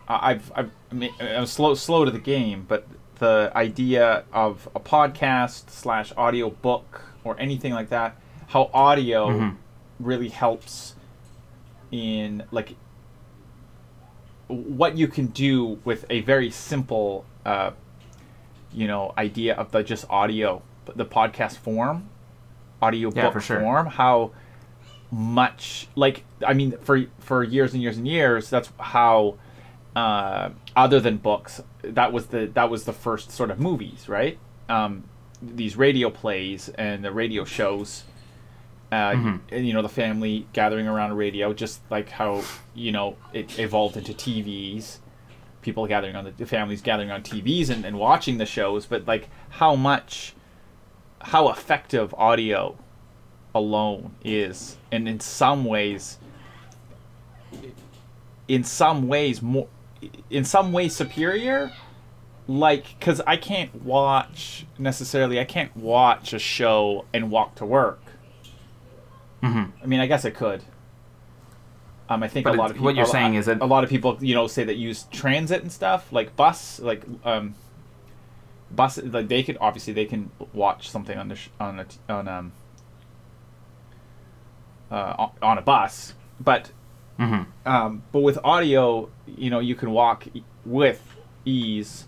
I've, 0.08 0.52
I've 0.56 0.72
I 0.92 0.94
mean, 0.96 1.12
I'm 1.20 1.46
slow 1.46 1.76
slow 1.76 2.04
to 2.06 2.12
the 2.12 2.20
game, 2.20 2.66
but 2.68 2.88
the 3.20 3.52
idea 3.56 4.24
of 4.34 4.68
a 4.76 4.80
podcast 4.80 5.70
slash 5.70 6.12
audio 6.18 6.50
book 6.50 7.02
or 7.24 7.40
anything 7.40 7.74
like 7.74 7.90
that, 7.90 8.18
how 8.48 8.70
audio 8.74 9.28
Mhm. 9.30 9.56
really 10.00 10.30
helps 10.30 10.96
in 11.94 12.44
like 12.52 12.76
what 14.48 14.98
you 14.98 15.08
can 15.08 15.28
do 15.28 15.80
with 15.86 16.06
a 16.10 16.22
very 16.22 16.50
simple 16.50 17.24
uh, 17.46 17.70
you 18.74 18.88
know 18.88 19.14
idea 19.18 19.54
of 19.56 19.72
the 19.72 19.84
just 19.84 20.04
audio 20.10 20.62
the 20.96 21.06
podcast 21.06 21.58
form 21.58 22.10
audio 22.82 23.12
Yeah, 23.16 23.30
book 23.30 23.42
sure. 23.44 23.60
form 23.62 23.86
how 23.86 24.32
much 25.12 25.88
like 25.96 26.24
i 26.46 26.54
mean 26.54 26.76
for 26.82 27.06
for 27.20 27.44
years 27.44 27.74
and 27.74 27.84
years 27.84 27.98
and 27.98 28.08
years 28.08 28.50
that's 28.50 28.72
how 28.80 29.38
uh, 29.96 30.50
other 30.76 31.00
than 31.00 31.18
books 31.18 31.62
that 31.84 32.12
was 32.12 32.28
the 32.28 32.48
that 32.56 32.72
was 32.72 32.86
the 32.86 32.94
first 32.94 33.30
sort 33.30 33.52
of 33.52 33.60
movies 33.60 34.10
right 34.10 34.40
um, 34.68 35.04
these 35.40 35.76
radio 35.78 36.10
plays 36.10 36.70
and 36.70 37.06
the 37.06 37.12
radio 37.12 37.46
shows 37.46 38.04
uh, 38.94 39.12
Mhm. 39.16 39.40
and, 39.52 39.68
you 39.68 39.74
know 39.74 39.82
the 39.82 39.90
family 39.90 40.46
gathering 40.54 40.88
around 40.88 41.12
a 41.12 41.16
radio 41.16 41.54
just 41.54 41.82
like 41.90 42.10
how 42.10 42.42
you 42.76 42.92
know 42.92 43.16
it 43.34 43.58
evolved 43.60 43.98
into 43.98 44.14
tvs 44.14 44.98
people 45.62 45.88
gathering 45.88 46.16
on 46.16 46.26
the, 46.26 46.32
the 46.32 46.46
families 46.46 46.82
gathering 46.82 47.10
on 47.12 47.22
tvs 47.24 47.70
and, 47.70 47.86
and 47.86 47.98
watching 47.98 48.38
the 48.38 48.46
shows 48.46 48.86
but 48.86 49.06
like 49.08 49.30
how 49.62 49.76
much 49.76 50.34
how 51.22 51.48
effective 51.50 52.14
audio 52.16 52.78
alone 53.56 54.14
is. 54.26 54.76
And 54.92 55.08
in 55.08 55.20
some 55.22 55.64
ways 55.64 56.18
in 58.48 58.64
some 58.64 59.08
ways 59.08 59.42
more 59.42 59.68
in 60.30 60.44
some 60.44 60.74
ways 60.74 60.96
superior. 60.96 61.72
Like 62.46 63.00
because 63.00 63.22
i 63.26 63.38
can't 63.38 63.74
watch 63.84 64.66
necessarily 64.78 65.40
i 65.40 65.46
can't 65.46 65.74
watch 65.78 66.34
a 66.34 66.40
show 66.40 67.06
and 67.14 67.32
walk 67.32 67.56
to 67.56 67.66
work 67.66 68.02
Mhm. 69.44 69.72
i 69.84 69.86
mean 69.86 70.00
i 70.00 70.08
guess 70.08 70.26
it 70.26 70.34
could 70.36 70.64
um, 72.10 72.22
I 72.22 72.28
think 72.28 72.44
But 72.44 72.56
a 72.56 72.58
lot 72.58 72.70
of 72.70 72.76
people. 72.76 72.86
what 72.86 72.96
you're 72.96 73.06
a- 73.06 73.08
saying 73.08 73.36
is 73.36 73.46
that- 73.46 73.62
a 73.62 73.66
lot 73.66 73.84
of 73.86 73.90
people, 73.90 74.18
you 74.20 74.36
know, 74.36 74.46
say 74.46 74.66
that 74.66 74.76
use 74.76 75.06
transit 75.10 75.62
and 75.64 75.72
stuff 75.72 76.12
like 76.12 76.36
bus, 76.36 76.80
like 76.82 77.02
um, 77.24 77.56
bus. 78.70 78.98
Like 79.02 79.30
they 79.30 79.42
could 79.42 79.58
obviously 79.62 79.94
they 79.94 80.06
can 80.06 80.30
watch 80.54 80.90
something 80.90 81.18
on 81.18 81.30
the 81.30 81.36
sh- 81.36 81.48
on 81.62 81.80
a 81.80 81.86
t- 81.86 81.98
on 82.10 82.28
um 82.28 82.52
uh, 84.92 85.28
on- 85.42 85.58
a 85.58 85.62
bus, 85.62 86.14
but 86.40 86.72
Mhm. 87.20 87.46
um, 87.66 88.04
but 88.12 88.20
with 88.20 88.38
audio, 88.44 89.10
you 89.26 89.50
know, 89.50 89.60
you 89.60 89.74
can 89.76 89.92
walk 89.92 90.28
e- 90.34 90.44
with 90.66 91.02
ease, 91.46 92.06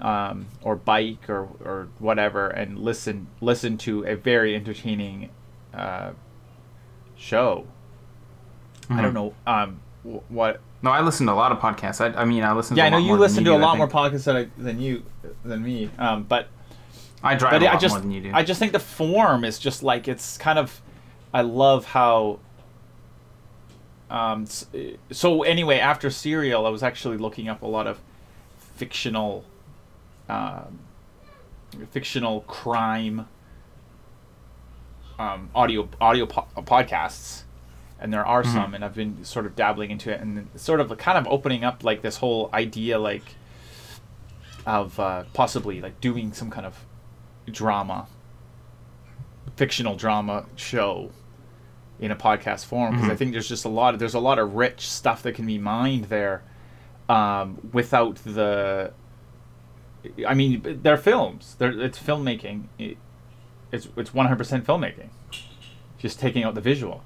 um, 0.00 0.46
or 0.62 0.76
bike 0.76 1.28
or 1.28 1.48
or 1.64 1.88
whatever, 1.98 2.48
and 2.48 2.78
listen 2.78 3.26
listen 3.40 3.76
to 3.78 4.04
a 4.06 4.14
very 4.14 4.54
entertaining 4.54 5.30
uh, 5.74 6.12
show. 7.18 7.66
I 8.88 9.02
don't 9.02 9.10
Mhm. 9.10 9.14
know 9.14 9.34
um, 9.46 9.80
what. 10.28 10.60
no 10.82 10.90
i 10.90 11.00
listen 11.02 11.26
to 11.26 11.32
a 11.32 11.34
lot 11.34 11.52
of 11.52 11.58
podcasts 11.58 12.00
i, 12.00 12.18
I 12.18 12.24
mean 12.24 12.42
i 12.44 12.52
listen 12.52 12.76
Yeah, 12.76 12.84
to 12.84 12.86
I 12.86 12.88
a 12.98 13.02
know 13.02 13.06
you 13.06 13.16
listen 13.16 13.44
to 13.44 13.54
a 13.54 13.58
lot 13.58 13.76
more 13.76 13.88
podcasts 13.88 14.24
than, 14.24 14.36
I, 14.36 14.46
than 14.56 14.80
you 14.80 15.02
than 15.44 15.62
me. 15.62 15.90
Um, 15.98 16.22
but 16.22 16.48
i 17.22 17.34
drive 17.34 17.50
but 17.52 17.62
a 17.64 17.68
I 17.68 17.72
lot 17.72 17.80
just 17.82 17.94
more 17.94 18.00
than 18.00 18.12
you 18.12 18.20
do 18.22 18.30
I 18.32 18.42
just 18.44 18.58
think 18.60 18.72
the 18.72 18.78
form 18.78 19.44
is 19.44 19.58
just 19.58 19.82
like 19.82 20.06
it's 20.08 20.38
kind 20.38 20.58
of 20.58 20.80
I 21.34 21.42
love 21.42 21.84
how 21.86 22.38
um 24.10 24.46
so 25.10 25.42
anyway 25.42 25.78
after 25.80 26.08
serial 26.10 26.64
I 26.64 26.70
was 26.70 26.82
actually 26.82 27.18
looking 27.18 27.48
up 27.48 27.60
a 27.62 27.66
lot 27.66 27.86
of 27.86 27.98
fictional 28.76 29.44
um 30.28 30.78
fictional 31.90 32.40
crime 32.42 33.26
um 35.18 35.50
audio 35.54 35.88
audio 36.00 36.26
po- 36.26 36.46
podcasts 36.58 37.42
and 38.00 38.12
there 38.12 38.24
are 38.24 38.42
Mhm. 38.44 38.52
some 38.52 38.74
and 38.74 38.84
I've 38.84 38.94
been 38.94 39.24
sort 39.24 39.46
of 39.46 39.56
dabbling 39.56 39.90
into 39.90 40.12
it 40.12 40.20
and 40.20 40.48
sort 40.54 40.80
of 40.80 40.96
kind 40.98 41.18
of 41.18 41.26
opening 41.32 41.64
up 41.64 41.82
like 41.82 42.02
this 42.02 42.18
whole 42.18 42.48
idea 42.54 42.98
like 42.98 43.34
of 44.66 44.98
uh, 45.00 45.24
possibly 45.32 45.80
like 45.80 46.00
doing 46.00 46.32
some 46.32 46.50
kind 46.50 46.66
of 46.66 46.84
drama 47.50 48.06
fictional 49.56 49.96
drama 49.96 50.44
show 50.56 51.10
in 51.98 52.10
a 52.12 52.16
podcast 52.16 52.64
form 52.66 52.94
because 52.94 53.10
I 53.10 53.16
think 53.16 53.32
there's 53.32 53.48
just 53.48 53.64
a 53.64 53.68
lot 53.68 53.94
of 53.94 53.98
there's 54.00 54.14
a 54.14 54.20
lot 54.20 54.38
of 54.38 54.54
rich 54.54 54.88
stuff 54.88 55.22
that 55.24 55.34
can 55.34 55.46
be 55.46 55.58
mined 55.58 56.04
there 56.04 56.42
um, 57.08 57.58
without 57.72 58.16
the 58.24 58.92
I 60.26 60.34
mean 60.34 60.80
they're 60.82 60.96
films. 60.96 61.56
They're, 61.58 61.72
it's 61.80 61.98
filmmaking. 61.98 62.64
It, 62.78 62.98
it's 63.72 63.88
it's 63.96 64.10
100% 64.10 64.62
filmmaking 64.62 65.08
just 65.98 66.18
taking 66.20 66.44
out 66.44 66.54
the 66.54 66.60
visual 66.60 67.02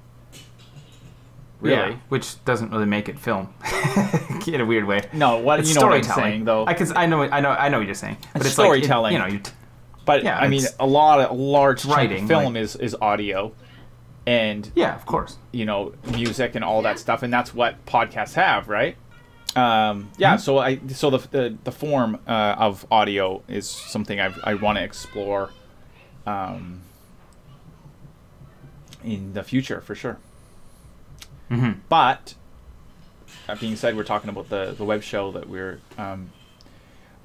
really 1.59 1.75
Yeah, 1.91 1.97
which 2.09 2.43
doesn't 2.45 2.71
really 2.71 2.85
make 2.85 3.07
it 3.09 3.17
film 3.19 3.53
in 4.47 4.61
a 4.61 4.65
weird 4.65 4.85
way. 4.85 5.01
no 5.13 5.37
what 5.37 5.59
It's 5.59 5.69
you 5.69 5.75
know 5.75 5.87
what 5.87 5.93
I'm 5.95 6.03
storytelling. 6.03 6.31
saying 6.31 6.45
though 6.45 6.65
I 6.65 6.73
can, 6.73 6.95
I 6.97 7.05
know, 7.05 7.21
I 7.23 7.39
know, 7.39 7.49
I 7.51 7.69
know 7.69 7.77
what 7.79 7.85
you're 7.87 7.95
saying. 7.95 8.17
But 8.33 8.41
It's 8.41 8.49
it's, 8.51 8.57
like, 8.57 8.65
it- 8.65 8.83
storytelling. 8.85 9.13
you 9.13 9.19
know, 9.19 9.27
you 9.27 9.39
t- 9.39 9.51
but 10.05 10.23
yeah, 10.23 10.37
I 10.37 10.49
mean 10.49 10.63
a 10.81 10.85
lot 10.85 11.21
of 11.21 11.37
large 11.37 11.85
writing, 11.85 12.27
film 12.27 12.53
like- 12.55 12.63
is 12.63 12.75
is 12.75 12.95
audio 13.01 13.53
and 14.27 14.69
yeah, 14.75 14.95
of 14.95 15.05
course. 15.05 15.37
you 15.51 15.65
know 15.65 15.93
music 16.11 16.55
and 16.55 16.63
all 16.63 16.81
that 16.81 16.99
stuff 16.99 17.23
and 17.23 17.33
that's 17.33 17.53
what 17.53 17.85
podcasts 17.85 18.33
have 18.35 18.67
right 18.69 18.95
um, 19.55 20.09
yeah 20.17 20.35
so 20.37 20.57
i 20.57 20.79
so 20.87 21.09
the, 21.09 21.17
the 21.29 21.57
the 21.65 21.71
form 21.71 22.17
uh, 22.27 22.55
of 22.57 22.85
audio 22.89 23.43
is 23.47 23.69
something 23.69 24.19
I've, 24.19 24.39
i 24.43 24.53
want 24.55 24.77
to 24.77 24.83
explore 24.83 25.51
um, 26.25 26.81
in 29.03 29.33
the 29.33 29.43
future 29.43 29.81
for 29.81 29.95
sure. 29.95 30.17
Hmm 31.49 31.71
but 31.89 32.35
that 33.47 33.59
being 33.59 33.75
said 33.75 33.95
we're 33.95 34.03
talking 34.03 34.29
about 34.29 34.49
the 34.49 34.73
the 34.77 34.85
web 34.85 35.03
show 35.03 35.31
that 35.31 35.47
we're 35.47 35.79
um, 35.97 36.31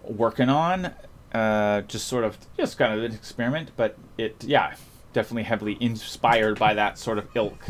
working 0.02 0.48
on 0.48 0.92
uh, 1.32 1.82
just 1.82 2.08
sort 2.08 2.24
of 2.24 2.36
just 2.58 2.78
kind 2.78 2.92
of 2.92 3.04
an 3.04 3.14
experiment 3.14 3.70
but 3.76 3.96
it 4.16 4.42
yeah 4.44 4.74
definitely 5.12 5.42
heavily 5.42 5.76
inspired 5.80 6.58
by 6.58 6.74
that 6.74 6.98
sort 6.98 7.18
of 7.18 7.28
ilk 7.34 7.66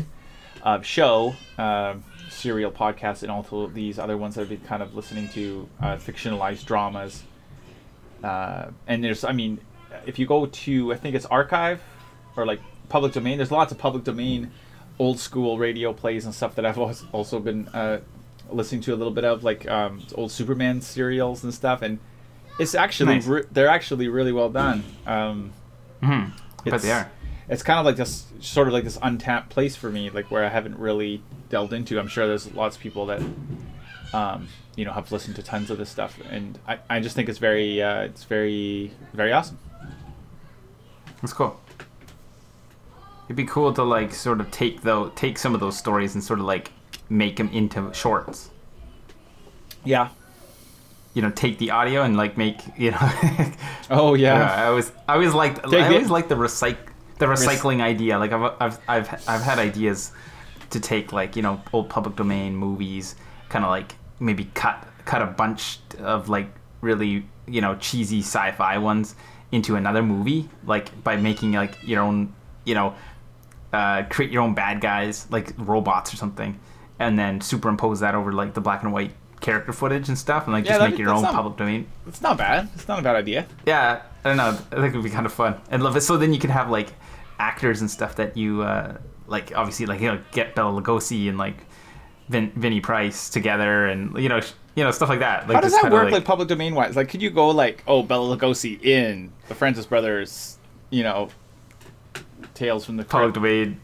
of 0.63 0.85
show 0.85 1.35
um 1.57 2.03
serial 2.29 2.71
podcasts 2.71 3.23
and 3.23 3.31
also 3.31 3.67
these 3.67 3.99
other 3.99 4.17
ones 4.17 4.35
that 4.35 4.41
I've 4.41 4.49
been 4.49 4.59
kind 4.61 4.83
of 4.83 4.95
listening 4.95 5.27
to 5.29 5.67
uh, 5.81 5.95
fictionalized 5.97 6.65
dramas. 6.65 7.23
Uh, 8.23 8.67
and 8.87 9.03
there's 9.03 9.23
I 9.23 9.31
mean 9.31 9.59
if 10.05 10.17
you 10.19 10.25
go 10.25 10.45
to 10.45 10.93
I 10.93 10.95
think 10.97 11.15
it's 11.15 11.25
archive 11.25 11.81
or 12.35 12.45
like 12.45 12.61
public 12.89 13.13
domain 13.13 13.37
there's 13.37 13.51
lots 13.51 13.71
of 13.71 13.77
public 13.77 14.03
domain 14.03 14.51
old 14.97 15.19
school 15.19 15.57
radio 15.57 15.93
plays 15.93 16.25
and 16.25 16.33
stuff 16.33 16.55
that 16.55 16.65
I've 16.65 16.77
also 17.11 17.39
been 17.39 17.67
uh, 17.69 17.99
listening 18.51 18.81
to 18.81 18.93
a 18.93 18.97
little 18.97 19.13
bit 19.13 19.23
of 19.25 19.43
like 19.43 19.67
um, 19.69 20.01
old 20.15 20.31
Superman 20.31 20.81
serials 20.81 21.43
and 21.43 21.53
stuff 21.53 21.81
and 21.81 21.99
it's 22.59 22.75
actually 22.75 23.15
Nice. 23.15 23.25
re- 23.27 23.43
they're 23.51 23.69
actually 23.69 24.07
really 24.09 24.31
well 24.33 24.49
done 24.49 24.83
um, 25.07 25.53
hmm 26.03 26.25
But 26.63 26.67
It's- 26.67 26.81
they 26.81 26.91
are. 26.91 27.09
it's 27.47 27.63
kind 27.63 27.79
of 27.79 27.85
like 27.85 27.95
this 27.95 28.25
sort 28.41 28.67
of 28.67 28.73
like 28.73 28.83
this 28.83 28.97
untapped 29.01 29.49
place 29.49 29.75
for 29.75 29.89
me 29.89 30.09
like 30.09 30.29
where 30.31 30.43
i 30.45 30.49
haven't 30.49 30.77
really 30.77 31.21
delved 31.49 31.73
into 31.73 31.97
i'm 31.99 32.07
sure 32.07 32.27
there's 32.27 32.53
lots 32.53 32.75
of 32.75 32.81
people 32.81 33.05
that 33.07 33.21
um, 34.13 34.47
you 34.75 34.85
know 34.85 34.91
have 34.93 35.11
listened 35.11 35.35
to 35.35 35.43
tons 35.43 35.69
of 35.69 35.77
this 35.77 35.89
stuff 35.89 36.17
and 36.29 36.57
i, 36.67 36.79
I 36.89 36.99
just 36.99 37.15
think 37.15 37.27
it's 37.29 37.39
very 37.39 37.81
uh, 37.81 38.01
it's 38.01 38.23
very 38.23 38.91
very 39.13 39.31
awesome 39.31 39.57
That's 41.21 41.33
cool. 41.33 41.59
It'd 43.25 43.35
be 43.35 43.45
cool 43.45 43.73
to 43.73 43.83
like 43.83 44.13
sort 44.13 44.41
of 44.41 44.49
take 44.51 44.81
though 44.81 45.09
take 45.09 45.37
some 45.37 45.53
of 45.53 45.59
those 45.59 45.77
stories 45.77 46.15
and 46.15 46.23
sort 46.23 46.39
of 46.39 46.45
like 46.45 46.71
make 47.09 47.35
them 47.37 47.49
into 47.49 47.93
shorts. 47.93 48.49
yeah 49.83 50.09
You 51.13 51.21
know, 51.21 51.29
take 51.31 51.57
the 51.59 51.71
audio 51.71 52.03
and 52.03 52.17
like 52.17 52.37
make 52.37 52.61
you 52.77 52.91
know. 52.91 53.11
oh 53.89 54.15
Yeah, 54.15 54.39
yeah 54.39 54.63
I 54.63 54.67
always 54.67 54.91
I 55.07 55.13
always 55.13 55.33
liked 55.33 55.63
Take 55.69 55.81
I 55.81 55.87
always 55.93 56.09
liked 56.09 56.29
the 56.29 56.35
recyc 56.35 56.77
the 57.19 57.25
recycling 57.25 57.81
idea. 57.81 58.17
Like 58.17 58.31
I've, 58.31 58.53
I've 58.59 58.79
I've 58.87 59.29
I've 59.29 59.41
had 59.41 59.59
ideas 59.59 60.11
to 60.71 60.79
take 60.79 61.11
like 61.11 61.35
you 61.35 61.41
know 61.41 61.61
old 61.73 61.89
public 61.89 62.15
domain 62.15 62.55
movies, 62.55 63.15
kind 63.49 63.65
of 63.65 63.69
like 63.69 63.95
maybe 64.19 64.45
cut 64.53 64.87
cut 65.05 65.21
a 65.21 65.27
bunch 65.27 65.79
of 65.99 66.29
like 66.29 66.49
really 66.81 67.25
you 67.45 67.61
know 67.61 67.75
cheesy 67.75 68.21
sci-fi 68.21 68.77
ones 68.77 69.15
into 69.51 69.75
another 69.75 70.01
movie, 70.03 70.49
like 70.65 71.03
by 71.03 71.15
making 71.15 71.53
like 71.53 71.75
your 71.83 72.01
own 72.01 72.33
you 72.65 72.75
know 72.75 72.93
uh, 73.73 74.03
create 74.09 74.31
your 74.31 74.41
own 74.41 74.53
bad 74.53 74.81
guys 74.81 75.27
like 75.31 75.53
robots 75.57 76.13
or 76.13 76.17
something, 76.17 76.59
and 76.99 77.17
then 77.17 77.39
superimpose 77.41 77.99
that 78.01 78.15
over 78.15 78.31
like 78.31 78.53
the 78.53 78.61
black 78.61 78.83
and 78.83 78.91
white 78.93 79.11
character 79.41 79.71
footage 79.71 80.09
and 80.09 80.17
stuff, 80.17 80.45
and 80.45 80.53
like 80.53 80.65
Yeah, 80.65 80.77
just 80.77 80.89
make 80.91 80.99
your 80.99 81.09
own 81.11 81.21
not- 81.21 81.33
public 81.33 81.55
domain. 81.57 81.87
it's 82.07 82.21
not 82.21 82.37
bad 82.37 82.67
it's 82.75 82.87
not 82.87 82.99
a 82.99 83.01
bad 83.01 83.15
idea 83.15 83.47
Yeah, 83.65 84.01
I 84.23 84.27
don't 84.27 84.37
know. 84.37 84.49
I 84.71 84.81
think 84.81 84.93
it 84.93 84.97
would 84.97 85.03
be 85.03 85.09
kind 85.09 85.25
of 85.25 85.31
fun. 85.33 85.55
And 85.71 85.81
love 85.81 85.95
it. 85.95 86.01
So 86.01 86.17
then 86.17 86.33
you 86.33 86.39
can 86.39 86.49
have 86.49 86.69
like 86.69 86.89
actors 87.39 87.79
and 87.81 87.89
stuff 87.89 88.15
that 88.17 88.35
you 88.35 88.63
uh, 88.63 88.97
like. 89.27 89.53
Obviously, 89.55 89.85
like 89.85 90.01
you 90.01 90.07
know, 90.07 90.19
get 90.31 90.55
Bela 90.55 90.81
Lugosi 90.81 91.29
and 91.29 91.37
like 91.37 91.55
Vin, 92.27 92.51
Vinny 92.55 92.81
Price 92.81 93.29
together, 93.29 93.85
and 93.87 94.17
you 94.21 94.27
know, 94.27 94.41
you 94.75 94.83
know, 94.83 94.91
stuff 94.91 95.09
like 95.09 95.19
that. 95.19 95.47
Like 95.47 95.55
how 95.55 95.61
does 95.61 95.73
that 95.73 95.91
work 95.91 96.11
like, 96.11 96.23
public 96.25 96.47
domain 96.47 96.75
wise 96.75 96.95
like 96.95 97.09
could 97.09 97.21
you 97.21 97.29
go 97.29 97.49
like 97.49 97.83
oh 97.87 98.03
Bela 98.03 98.35
Lugosi 98.37 98.81
in 98.83 99.31
the 99.47 99.55
francis 99.55 99.85
brothers 99.85 100.57
you 100.89 101.03
know 101.03 101.29
tales 102.53 102.85
from 102.85 102.97
the 102.97 103.03
public 103.03 103.33
crypt 103.33 103.35
domain? 103.35 103.79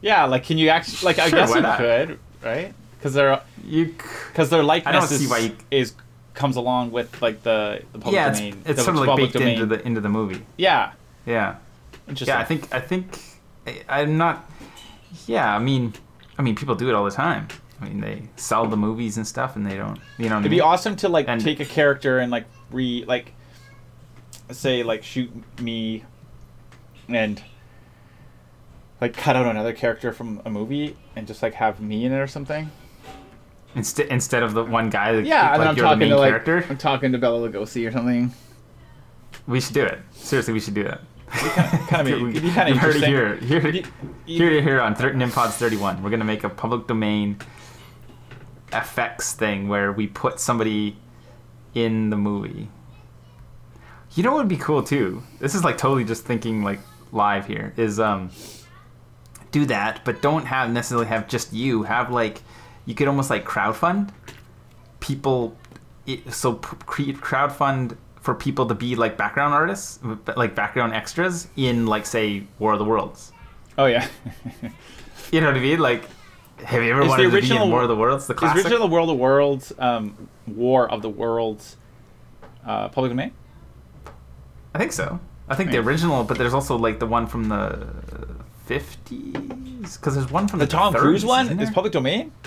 yeah 0.00 0.24
like 0.24 0.44
can 0.44 0.58
you 0.58 0.68
actually 0.68 1.04
like 1.04 1.18
i 1.18 1.28
guess 1.28 1.52
you 1.54 1.60
not? 1.60 1.78
could 1.78 2.18
right 2.42 2.72
because 2.98 3.14
they're 3.14 3.40
You. 3.64 3.94
because 4.28 4.48
their 4.50 4.62
likeness 4.62 4.94
I 4.94 4.98
don't 4.98 5.08
see 5.08 5.24
is, 5.24 5.30
why 5.30 5.38
you- 5.38 5.56
is 5.70 5.94
comes 6.34 6.54
along 6.56 6.92
with 6.92 7.20
like 7.20 7.42
the, 7.42 7.82
the 7.92 7.98
public 7.98 8.14
Yeah, 8.14 8.28
it's, 8.30 8.38
domain. 8.38 8.62
it's 8.64 8.78
the 8.78 8.84
sort 8.84 8.96
of 8.96 9.06
like 9.06 9.16
baked 9.16 9.34
into 9.36 9.66
the 9.66 9.84
into 9.86 10.00
the 10.00 10.08
movie. 10.08 10.44
yeah. 10.56 10.92
Yeah. 11.26 11.56
Interesting. 12.08 12.34
Yeah, 12.34 12.40
I 12.40 12.44
think 12.44 12.74
I 12.74 12.80
think 12.80 13.18
I, 13.66 14.02
I'm 14.02 14.16
not. 14.16 14.48
Yeah, 15.26 15.54
I 15.54 15.58
mean, 15.58 15.92
I 16.38 16.42
mean, 16.42 16.54
people 16.54 16.74
do 16.74 16.88
it 16.88 16.94
all 16.94 17.04
the 17.04 17.10
time. 17.10 17.48
I 17.80 17.84
mean, 17.84 18.00
they 18.00 18.22
sell 18.36 18.66
the 18.66 18.76
movies 18.76 19.16
and 19.16 19.26
stuff, 19.26 19.54
and 19.56 19.64
they 19.64 19.76
don't. 19.76 19.98
You 20.18 20.28
know, 20.28 20.38
it'd 20.38 20.50
be 20.50 20.56
mean? 20.56 20.60
awesome 20.62 20.96
to 20.96 21.08
like 21.08 21.28
And- 21.28 21.40
take 21.40 21.60
a 21.60 21.64
character 21.64 22.18
and 22.18 22.30
like 22.32 22.46
re 22.72 23.04
like 23.06 23.32
say 24.50 24.82
like 24.82 25.02
shoot 25.04 25.30
me 25.60 26.04
and 27.08 27.40
like 29.00 29.14
cut 29.16 29.36
out 29.36 29.46
another 29.46 29.72
character 29.72 30.12
from 30.12 30.42
a 30.44 30.50
movie 30.50 30.96
and 31.14 31.26
just 31.26 31.42
like 31.42 31.54
have 31.54 31.80
me 31.80 32.04
in 32.04 32.12
it 32.12 32.18
or 32.18 32.26
something. 32.26 32.70
Instead, 33.74 34.06
instead 34.06 34.42
of 34.42 34.54
the 34.54 34.64
one 34.64 34.90
guy, 34.90 35.12
that, 35.12 35.24
Yeah, 35.24 35.50
like 35.56 35.60
I'm 35.60 35.66
you're 35.66 35.74
the 35.74 35.82
talking 35.82 35.98
main 36.00 36.08
to 36.10 36.16
like 36.16 36.30
character. 36.30 36.64
I'm 36.68 36.78
talking 36.78 37.12
to 37.12 37.18
Bela 37.18 37.48
Lugosi 37.48 37.86
or 37.88 37.92
something. 37.92 38.32
We 39.46 39.60
should 39.60 39.74
do 39.74 39.84
it. 39.84 40.00
Seriously, 40.12 40.52
we 40.54 40.60
should 40.60 40.74
do 40.74 40.84
that. 40.84 41.00
Kind 41.88 42.08
of, 42.08 42.14
it'd 42.34 42.42
be 42.42 42.50
kind 42.50 42.70
of 42.70 42.78
heard 42.78 42.96
it 42.96 43.04
interesting. 43.04 43.10
here. 43.48 43.60
Here, 43.60 43.82
here, 44.26 44.62
here 44.62 44.80
on 44.80 44.94
Thir- 44.94 45.12
Nimpods 45.12 45.52
31. 45.52 46.02
We're 46.02 46.10
gonna 46.10 46.24
make 46.24 46.44
a 46.44 46.48
public 46.48 46.86
domain 46.86 47.36
effects 48.72 49.32
thing 49.32 49.68
where 49.68 49.92
we 49.92 50.06
put 50.06 50.40
somebody 50.40 50.96
in 51.74 52.10
the 52.10 52.16
movie. 52.16 52.68
You 54.14 54.22
know 54.22 54.32
what 54.32 54.38
would 54.38 54.48
be 54.48 54.56
cool 54.56 54.82
too? 54.82 55.22
This 55.38 55.54
is 55.54 55.64
like 55.64 55.78
totally 55.78 56.04
just 56.04 56.24
thinking 56.24 56.62
like 56.62 56.80
live 57.12 57.46
here. 57.46 57.72
Is 57.76 58.00
um 58.00 58.30
do 59.50 59.64
that, 59.66 60.04
but 60.04 60.20
don't 60.22 60.46
have 60.46 60.70
necessarily 60.70 61.06
have 61.06 61.28
just 61.28 61.52
you. 61.52 61.82
Have 61.84 62.10
like 62.10 62.42
you 62.86 62.94
could 62.94 63.08
almost 63.08 63.30
like 63.30 63.44
crowdfund 63.44 64.10
people. 65.00 65.56
So 66.30 66.54
p- 66.54 66.76
create 66.86 67.16
crowdfund 67.18 67.96
for 68.20 68.34
people 68.34 68.66
to 68.66 68.74
be 68.74 68.96
like 68.96 69.16
background 69.16 69.54
artists, 69.54 70.00
like 70.36 70.54
background 70.54 70.94
extras 70.94 71.48
in 71.56 71.86
like 71.86 72.06
say 72.06 72.44
War 72.58 72.72
of 72.72 72.78
the 72.78 72.84
Worlds. 72.84 73.32
Oh 73.76 73.86
yeah. 73.86 74.08
You 75.30 75.40
know 75.40 75.48
what 75.48 75.56
I 75.56 75.60
mean? 75.60 75.78
Like, 75.78 76.04
have 76.64 76.82
you 76.82 76.90
ever 76.90 77.00
Is 77.02 77.06
the 77.06 77.10
wanted 77.10 77.22
to 77.24 77.28
be 77.30 77.34
original- 77.36 77.64
in 77.66 77.70
War 77.70 77.82
of 77.82 77.88
the 77.88 77.96
Worlds? 77.96 78.26
The 78.26 78.34
Is 78.34 78.38
classic. 78.38 78.64
original 78.64 78.88
World 78.88 79.10
of 79.10 79.16
Worlds, 79.18 79.72
um, 79.78 80.28
War 80.46 80.90
of 80.90 81.02
the 81.02 81.08
Worlds, 81.08 81.76
uh, 82.66 82.88
public 82.88 83.10
domain? 83.10 83.32
I 84.74 84.78
think 84.78 84.92
so. 84.92 85.20
I 85.48 85.54
think 85.54 85.70
the 85.70 85.78
original, 85.78 86.24
but 86.24 86.36
there's 86.36 86.52
also 86.54 86.76
like 86.76 86.98
the 86.98 87.06
one 87.06 87.26
from 87.26 87.48
the 87.48 87.86
50s 88.68 89.96
because 89.96 90.14
there's 90.14 90.30
one 90.30 90.46
from 90.48 90.58
The 90.58 90.66
the, 90.66 90.70
Tom 90.72 90.92
30s, 90.94 90.98
Cruise 90.98 91.24
one 91.24 91.58
is 91.60 91.70
public 91.70 91.92
domain. 91.92 92.32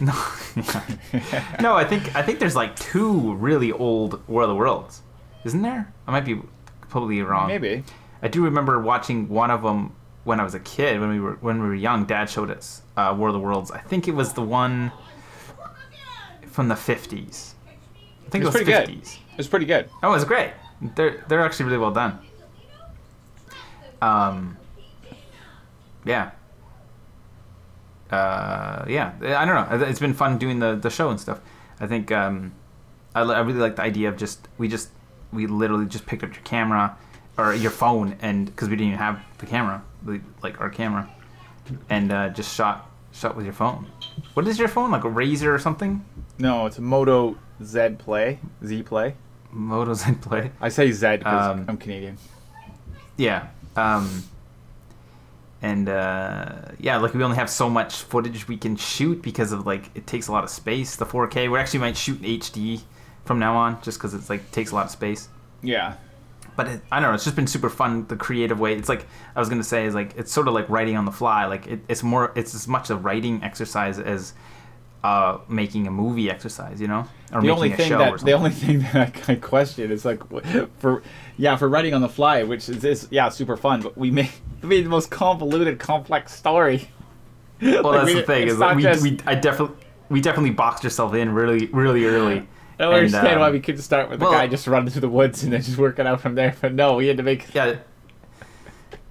No, 0.00 0.12
no. 1.60 1.76
I 1.76 1.84
think 1.84 2.16
I 2.16 2.22
think 2.22 2.40
there's 2.40 2.56
like 2.56 2.74
two 2.74 3.34
really 3.34 3.70
old 3.70 4.26
War 4.26 4.42
of 4.42 4.48
the 4.48 4.54
Worlds, 4.56 5.02
isn't 5.44 5.62
there? 5.62 5.92
I 6.08 6.10
might 6.10 6.24
be 6.24 6.40
completely 6.80 7.22
wrong. 7.22 7.46
Maybe. 7.46 7.84
I 8.20 8.26
do 8.26 8.42
remember 8.42 8.80
watching 8.80 9.28
one 9.28 9.52
of 9.52 9.62
them 9.62 9.94
when 10.24 10.40
I 10.40 10.44
was 10.44 10.54
a 10.54 10.60
kid. 10.60 11.00
When 11.00 11.08
we 11.10 11.20
were 11.20 11.34
when 11.40 11.60
we 11.62 11.68
were 11.68 11.74
young, 11.74 12.04
Dad 12.04 12.28
showed 12.30 12.50
us 12.50 12.82
uh, 12.96 13.14
War 13.16 13.28
of 13.28 13.34
the 13.34 13.40
Worlds. 13.40 13.70
I 13.70 13.78
think 13.78 14.08
it 14.08 14.14
was 14.14 14.32
the 14.32 14.42
one 14.42 14.92
from 16.46 16.68
the 16.68 16.74
50s. 16.74 17.52
I 18.26 18.30
think 18.30 18.34
It 18.34 18.42
it 18.42 18.44
was 18.44 18.54
was, 18.54 18.62
pretty 18.62 18.72
good. 18.72 18.88
50s. 18.88 19.16
It 19.32 19.38
was 19.38 19.48
pretty 19.48 19.66
good. 19.66 19.88
Oh, 20.02 20.10
it 20.10 20.14
was 20.14 20.24
great. 20.24 20.52
They're 20.96 21.24
they're 21.28 21.40
actually 21.40 21.66
really 21.66 21.78
well 21.78 21.92
done. 21.92 22.18
Um. 24.00 24.56
Yeah. 26.04 26.32
Uh, 28.10 28.84
yeah, 28.88 29.12
I 29.22 29.46
don't 29.46 29.80
know. 29.80 29.86
It's 29.86 30.00
been 30.00 30.12
fun 30.12 30.36
doing 30.36 30.58
the, 30.58 30.74
the 30.74 30.90
show 30.90 31.08
and 31.08 31.18
stuff. 31.18 31.40
I 31.80 31.86
think 31.86 32.12
um, 32.12 32.52
I, 33.14 33.22
I 33.22 33.40
really 33.40 33.58
like 33.58 33.76
the 33.76 33.82
idea 33.82 34.10
of 34.10 34.18
just 34.18 34.48
we 34.58 34.68
just 34.68 34.90
we 35.32 35.46
literally 35.46 35.86
just 35.86 36.04
picked 36.04 36.22
up 36.22 36.34
your 36.34 36.42
camera 36.42 36.94
or 37.38 37.54
your 37.54 37.70
phone 37.70 38.16
and 38.20 38.44
because 38.46 38.68
we 38.68 38.76
didn't 38.76 38.88
even 38.88 38.98
have 38.98 39.22
the 39.38 39.46
camera, 39.46 39.82
the, 40.04 40.20
like 40.42 40.60
our 40.60 40.70
camera, 40.70 41.08
and 41.90 42.12
uh, 42.12 42.28
just 42.30 42.54
shot 42.54 42.88
shot 43.12 43.36
with 43.36 43.44
your 43.44 43.54
phone. 43.54 43.86
What 44.34 44.46
is 44.48 44.58
your 44.58 44.68
phone 44.68 44.90
like 44.90 45.04
a 45.04 45.08
Razr 45.08 45.46
or 45.54 45.58
something? 45.58 46.04
No, 46.38 46.66
it's 46.66 46.78
a 46.78 46.82
Moto 46.82 47.36
Z 47.62 47.96
Play. 47.98 48.38
Z 48.64 48.82
Play. 48.84 49.14
Moto 49.50 49.94
Z 49.94 50.12
Play. 50.22 50.50
I 50.60 50.68
say 50.70 50.90
Z 50.92 51.18
because 51.18 51.46
Um, 51.58 51.64
I'm 51.68 51.76
Canadian. 51.76 52.16
Yeah. 53.16 53.48
Um, 53.76 54.24
and 55.60 55.88
uh, 55.88 56.52
yeah, 56.78 56.96
like 56.96 57.14
we 57.14 57.22
only 57.22 57.36
have 57.36 57.48
so 57.50 57.70
much 57.70 57.96
footage 58.02 58.48
we 58.48 58.56
can 58.56 58.76
shoot 58.76 59.22
because 59.22 59.52
of 59.52 59.64
like 59.66 59.90
it 59.94 60.06
takes 60.06 60.26
a 60.28 60.32
lot 60.32 60.42
of 60.42 60.50
space. 60.50 60.96
The 60.96 61.06
4K, 61.06 61.50
we 61.50 61.58
actually 61.58 61.80
might 61.80 61.96
shoot 61.96 62.18
in 62.22 62.40
HD 62.40 62.80
from 63.24 63.38
now 63.38 63.54
on, 63.56 63.80
just 63.82 63.98
because 63.98 64.14
it's 64.14 64.28
like 64.28 64.50
takes 64.50 64.72
a 64.72 64.74
lot 64.74 64.86
of 64.86 64.90
space. 64.90 65.28
Yeah. 65.62 65.94
But 66.54 66.68
it, 66.68 66.80
I 66.92 67.00
don't 67.00 67.08
know. 67.10 67.14
It's 67.14 67.24
just 67.24 67.36
been 67.36 67.46
super 67.46 67.70
fun 67.70 68.06
the 68.08 68.16
creative 68.16 68.60
way. 68.60 68.74
It's 68.74 68.88
like 68.88 69.06
I 69.34 69.40
was 69.40 69.48
gonna 69.48 69.64
say 69.64 69.86
is 69.86 69.94
like 69.94 70.14
it's 70.16 70.30
sort 70.30 70.48
of 70.48 70.54
like 70.54 70.68
writing 70.68 70.96
on 70.96 71.04
the 71.06 71.10
fly. 71.12 71.46
Like 71.46 71.66
it, 71.66 71.80
it's 71.88 72.02
more. 72.02 72.32
It's 72.36 72.54
as 72.54 72.68
much 72.68 72.90
a 72.90 72.96
writing 72.96 73.42
exercise 73.42 73.98
as 73.98 74.34
uh, 75.02 75.38
making 75.48 75.86
a 75.86 75.90
movie 75.90 76.30
exercise. 76.30 76.80
You 76.80 76.88
know, 76.88 77.06
or 77.32 77.40
the 77.40 77.46
making 77.46 77.50
only 77.50 77.72
a 77.72 77.76
thing 77.76 77.90
that 77.92 78.18
the 78.20 78.32
only 78.32 78.50
thing 78.50 78.80
that 78.92 79.28
I 79.30 79.34
question 79.36 79.90
is 79.90 80.04
like 80.04 80.20
for 80.78 81.02
yeah 81.38 81.56
for 81.56 81.68
writing 81.70 81.94
on 81.94 82.02
the 82.02 82.08
fly, 82.08 82.42
which 82.42 82.68
is, 82.68 82.84
is 82.84 83.08
yeah 83.10 83.30
super 83.30 83.56
fun, 83.56 83.80
but 83.80 83.96
we 83.96 84.10
made 84.10 84.30
we 84.62 84.68
made 84.68 84.84
the 84.84 84.90
most 84.90 85.10
convoluted, 85.10 85.78
complex 85.78 86.34
story. 86.34 86.88
well, 87.62 87.82
Like, 87.82 87.92
that's 88.00 88.06
we- 88.06 88.14
the 88.14 88.22
thing 88.26 88.48
is 88.48 88.58
that 88.58 88.76
we, 88.76 88.82
just- 88.82 89.02
we 89.02 89.18
I 89.26 89.34
definitely 89.36 89.76
we 90.10 90.20
definitely 90.20 90.50
boxed 90.50 90.84
yourself 90.84 91.14
in 91.14 91.32
really 91.32 91.66
really 91.68 92.04
early. 92.04 92.46
I 92.78 92.84
don't 92.84 92.94
And, 92.94 93.04
understand 93.06 93.40
why 93.40 93.46
um, 93.48 93.52
we 93.52 93.60
couldn't 93.60 93.82
start 93.82 94.08
with 94.10 94.18
the 94.18 94.24
well- 94.24 94.32
guy 94.34 94.46
just 94.46 94.66
running 94.66 94.90
through 94.90 95.02
the 95.02 95.08
woods 95.08 95.42
and 95.42 95.52
then 95.52 95.62
just 95.62 95.78
working 95.78 96.06
out 96.06 96.20
from 96.20 96.34
there. 96.34 96.54
But 96.60 96.74
no, 96.74 96.94
we 96.94 97.06
had 97.06 97.16
to 97.18 97.22
make 97.22 97.52
Yeah. 97.54 97.76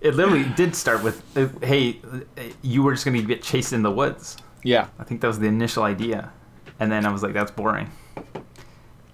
It 0.01 0.15
literally 0.15 0.45
did 0.55 0.75
start 0.75 1.03
with, 1.03 1.21
uh, 1.37 1.47
"Hey, 1.65 1.99
uh, 2.11 2.41
you 2.63 2.81
were 2.81 2.93
just 2.93 3.05
gonna 3.05 3.21
get 3.21 3.43
chased 3.43 3.71
in 3.73 3.83
the 3.83 3.91
woods." 3.91 4.37
yeah 4.63 4.87
I 4.99 5.03
think 5.03 5.21
that 5.21 5.27
was 5.27 5.39
the 5.39 5.47
initial 5.47 5.83
idea, 5.83 6.31
and 6.79 6.91
then 6.91 7.05
I 7.05 7.11
was 7.11 7.21
like, 7.23 7.33
"That's 7.33 7.51
boring. 7.51 7.89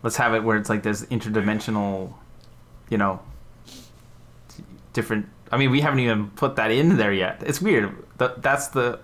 Let's 0.03 0.15
have 0.17 0.33
it 0.33 0.43
where 0.43 0.55
it's 0.57 0.69
like 0.69 0.83
there's 0.83 1.03
interdimensional, 1.07 2.13
you 2.89 2.97
know, 2.97 3.19
different." 4.93 5.27
I 5.51 5.57
mean, 5.57 5.71
we 5.71 5.81
haven't 5.81 5.99
even 5.99 6.29
put 6.31 6.55
that 6.57 6.71
in 6.71 6.97
there 6.97 7.13
yet. 7.13 7.41
It's 7.45 7.61
weird. 7.61 7.95
That's 8.17 8.67
the 8.69 8.99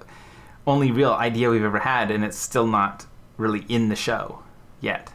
only 0.65 0.91
real 0.91 1.13
idea 1.13 1.49
we've 1.49 1.63
ever 1.63 1.79
had, 1.79 2.11
and 2.11 2.23
it's 2.23 2.37
still 2.37 2.67
not 2.67 3.05
really 3.37 3.65
in 3.69 3.89
the 3.89 3.95
show 3.95 4.39
yet. 4.81 5.11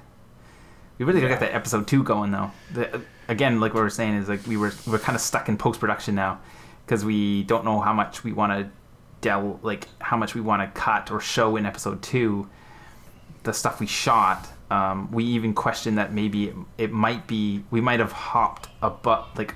We 0.99 1.05
really 1.05 1.21
gotta 1.21 1.33
get 1.33 1.41
that 1.41 1.55
episode 1.55 1.87
two 1.87 2.03
going 2.03 2.33
though. 2.33 2.51
The, 2.75 3.01
again, 3.29 3.61
like 3.61 3.73
what 3.73 3.81
we 3.81 3.85
were 3.85 3.91
saying 3.91 4.15
is 4.15 4.29
like 4.29 4.47
we 4.47 4.57
were 4.57 4.73
we're 4.87 4.99
kind 4.99 5.15
of 5.15 5.23
stuck 5.23 5.49
in 5.49 5.57
post 5.57 5.79
production 5.81 6.15
now 6.15 6.41
because 6.85 7.05
we 7.05 7.45
don't 7.45 7.65
know 7.65 7.81
how 7.81 7.93
much 7.93 8.25
we 8.25 8.33
want 8.33 8.53
to 8.53 8.71
del 9.21 9.61
like 9.63 9.87
how 10.01 10.17
much 10.17 10.35
we 10.35 10.41
want 10.41 10.63
to 10.63 10.81
cut 10.81 11.11
or 11.11 11.21
show 11.21 11.57
in 11.57 11.67
episode 11.67 12.03
two. 12.03 12.49
The 13.45 13.53
stuff 13.53 13.79
we 13.81 13.87
shot, 13.87 14.49
um, 14.71 15.11
we 15.13 15.25
even 15.25 15.55
questioned 15.55 15.99
that 15.99 16.13
maybe 16.13 16.49
it, 16.49 16.57
it 16.77 16.93
might 16.93 17.27
be 17.27 17.65
we 17.71 17.81
might 17.81 18.01
have 18.01 18.13
hopped 18.13 18.69
a 18.83 18.91
but 18.91 19.29
like 19.37 19.55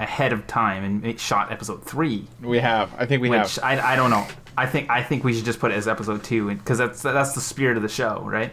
ahead 0.00 0.32
of 0.32 0.46
time 0.46 0.82
and 1.04 1.20
shot 1.20 1.52
episode 1.52 1.84
three 1.84 2.26
we 2.42 2.58
have. 2.58 2.92
I 2.98 3.06
think 3.06 3.22
we 3.22 3.30
which 3.30 3.56
have. 3.56 3.58
I, 3.62 3.92
I 3.92 3.96
don't 3.96 4.10
know. 4.10 4.26
I 4.56 4.66
think 4.66 4.90
I 4.90 5.02
think 5.02 5.22
we 5.22 5.34
should 5.34 5.44
just 5.44 5.60
put 5.60 5.70
it 5.70 5.74
as 5.74 5.86
episode 5.86 6.24
two 6.24 6.48
because 6.48 6.78
that's 6.78 7.02
that's 7.02 7.32
the 7.32 7.40
spirit 7.40 7.76
of 7.76 7.82
the 7.82 7.88
show, 7.88 8.22
right? 8.24 8.52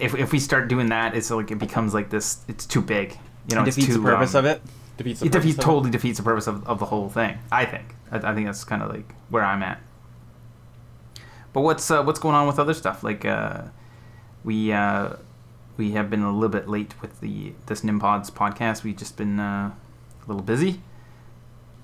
If, 0.00 0.14
if 0.14 0.32
we 0.32 0.38
start 0.38 0.68
doing 0.68 0.88
that, 0.88 1.14
it's 1.14 1.30
like 1.30 1.50
it 1.50 1.58
becomes 1.58 1.92
like 1.94 2.10
this. 2.10 2.38
It's 2.48 2.64
too 2.66 2.80
big, 2.80 3.18
you 3.48 3.54
know. 3.56 3.62
It 3.62 3.66
defeats 3.66 3.88
too, 3.88 3.94
the 3.94 4.00
purpose 4.00 4.34
um, 4.34 4.44
of 4.44 4.50
it. 4.50 4.62
Defeats 4.96 5.20
the 5.20 5.26
It 5.26 5.32
defeats 5.32 5.58
of 5.58 5.60
it. 5.60 5.66
totally 5.66 5.90
defeats 5.90 6.18
the 6.18 6.24
purpose 6.24 6.46
of, 6.46 6.66
of 6.66 6.78
the 6.78 6.86
whole 6.86 7.08
thing. 7.08 7.38
I 7.52 7.64
think. 7.66 7.94
I, 8.10 8.16
I 8.30 8.34
think 8.34 8.46
that's 8.46 8.64
kind 8.64 8.82
of 8.82 8.90
like 8.90 9.14
where 9.28 9.44
I'm 9.44 9.62
at. 9.62 9.80
But 11.52 11.60
what's 11.60 11.90
uh, 11.90 12.02
what's 12.02 12.18
going 12.18 12.34
on 12.34 12.46
with 12.46 12.58
other 12.58 12.74
stuff? 12.74 13.04
Like 13.04 13.24
uh, 13.24 13.62
we 14.42 14.72
uh, 14.72 15.14
we 15.76 15.92
have 15.92 16.08
been 16.10 16.22
a 16.22 16.32
little 16.32 16.48
bit 16.48 16.68
late 16.68 16.94
with 17.02 17.20
the 17.20 17.52
this 17.66 17.82
Nimpods 17.82 18.30
podcast. 18.32 18.84
We've 18.84 18.96
just 18.96 19.16
been 19.16 19.38
uh, 19.38 19.70
a 19.72 20.26
little 20.26 20.42
busy, 20.42 20.80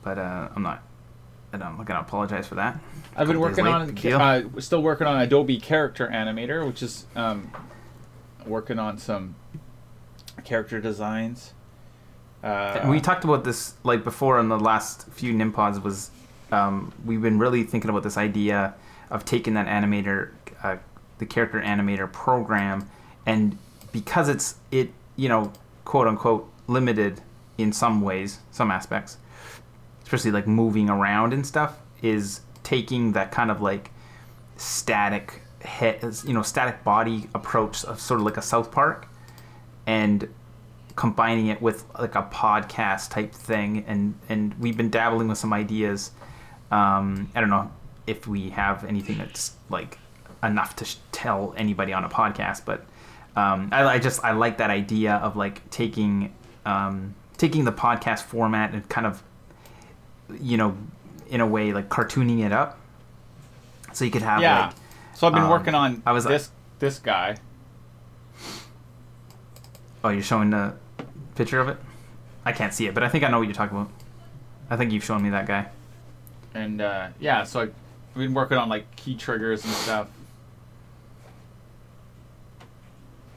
but 0.02 0.18
uh, 0.18 0.48
I'm 0.56 0.62
not. 0.62 0.82
and 1.52 1.62
I'm 1.62 1.76
gonna 1.84 2.00
apologize 2.00 2.46
for 2.46 2.54
that. 2.56 2.80
I've 3.16 3.28
been 3.28 3.40
working 3.40 3.66
on 3.66 3.96
uh, 3.96 4.60
still 4.60 4.82
working 4.82 5.06
on 5.06 5.20
Adobe 5.20 5.58
Character 5.58 6.08
Animator, 6.08 6.66
which 6.66 6.82
is 6.82 7.06
um, 7.16 7.50
working 8.46 8.78
on 8.78 8.98
some 8.98 9.34
character 10.44 10.80
designs. 10.80 11.52
Uh, 12.42 12.86
we 12.88 13.00
talked 13.00 13.24
about 13.24 13.44
this 13.44 13.74
like 13.84 14.02
before 14.02 14.40
in 14.40 14.48
the 14.48 14.58
last 14.58 15.06
few 15.10 15.34
Nimpods 15.34 15.82
was 15.82 16.10
um, 16.52 16.92
we've 17.04 17.20
been 17.20 17.38
really 17.38 17.64
thinking 17.64 17.90
about 17.90 18.02
this 18.02 18.16
idea 18.16 18.74
of 19.10 19.24
taking 19.24 19.54
that 19.54 19.66
animator 19.66 20.30
uh, 20.62 20.76
the 21.18 21.26
character 21.26 21.60
animator 21.60 22.10
program 22.10 22.88
and 23.26 23.58
because 23.92 24.28
it's 24.28 24.54
it 24.70 24.90
you 25.16 25.28
know 25.28 25.52
quote 25.84 26.06
unquote 26.06 26.50
limited 26.66 27.20
in 27.58 27.72
some 27.72 28.00
ways 28.00 28.38
some 28.50 28.70
aspects 28.70 29.18
especially 30.02 30.30
like 30.30 30.46
moving 30.46 30.88
around 30.88 31.34
and 31.34 31.46
stuff 31.46 31.78
is 32.00 32.40
taking 32.62 33.12
that 33.12 33.30
kind 33.30 33.50
of 33.50 33.60
like 33.60 33.90
static 34.56 35.42
head 35.62 36.02
you 36.24 36.32
know 36.32 36.42
static 36.42 36.82
body 36.84 37.28
approach 37.34 37.84
of 37.84 38.00
sort 38.00 38.20
of 38.20 38.26
like 38.26 38.36
a 38.36 38.42
south 38.42 38.70
park 38.70 39.06
and 39.86 40.28
combining 40.96 41.46
it 41.46 41.62
with 41.62 41.84
like 41.98 42.14
a 42.14 42.22
podcast 42.22 43.10
type 43.10 43.32
thing. 43.32 43.84
And 43.86 44.14
and 44.28 44.54
we've 44.58 44.76
been 44.76 44.90
dabbling 44.90 45.28
with 45.28 45.38
some 45.38 45.52
ideas. 45.52 46.10
Um, 46.70 47.28
i 47.34 47.40
don't 47.40 47.50
know 47.50 47.68
if 48.06 48.28
we 48.28 48.50
have 48.50 48.84
anything 48.84 49.18
that's 49.18 49.54
like 49.70 49.98
enough 50.40 50.76
to 50.76 50.84
sh- 50.84 50.96
tell 51.10 51.52
anybody 51.56 51.92
on 51.92 52.04
a 52.04 52.08
podcast 52.08 52.64
but 52.64 52.86
um, 53.34 53.70
I, 53.72 53.84
I 53.84 53.98
just 53.98 54.22
i 54.24 54.30
like 54.30 54.58
that 54.58 54.70
idea 54.70 55.14
of 55.14 55.36
like 55.36 55.68
taking 55.70 56.32
um, 56.64 57.16
taking 57.38 57.64
the 57.64 57.72
podcast 57.72 58.20
format 58.20 58.72
and 58.72 58.88
kind 58.88 59.06
of 59.06 59.22
you 60.40 60.56
know 60.56 60.76
in 61.28 61.40
a 61.40 61.46
way 61.46 61.72
like 61.72 61.88
cartooning 61.88 62.44
it 62.44 62.52
up. 62.52 62.78
So 63.92 64.04
you 64.04 64.10
could 64.10 64.22
have 64.22 64.42
yeah. 64.42 64.66
like 64.66 64.74
so 65.20 65.26
I've 65.26 65.34
been 65.34 65.42
um, 65.42 65.50
working 65.50 65.74
on 65.74 66.02
I 66.06 66.12
was, 66.12 66.24
this 66.24 66.50
this 66.78 66.98
guy. 66.98 67.36
oh 70.02 70.08
you're 70.08 70.22
showing 70.22 70.48
the 70.48 70.74
picture 71.34 71.60
of 71.60 71.68
it 71.68 71.76
i 72.46 72.52
can't 72.52 72.72
see 72.72 72.86
it 72.86 72.94
but 72.94 73.02
i 73.02 73.08
think 73.08 73.22
i 73.22 73.28
know 73.28 73.38
what 73.38 73.46
you're 73.46 73.54
talking 73.54 73.76
about 73.76 73.90
i 74.70 74.76
think 74.76 74.92
you've 74.92 75.04
shown 75.04 75.22
me 75.22 75.28
that 75.28 75.46
guy 75.46 75.68
and 76.54 76.80
uh, 76.80 77.08
yeah, 77.20 77.44
so 77.44 77.60
I've 77.60 77.74
been 78.14 78.34
working 78.34 78.58
on 78.58 78.68
like 78.68 78.96
key 78.96 79.14
triggers 79.14 79.64
and 79.64 79.72
stuff. 79.72 80.08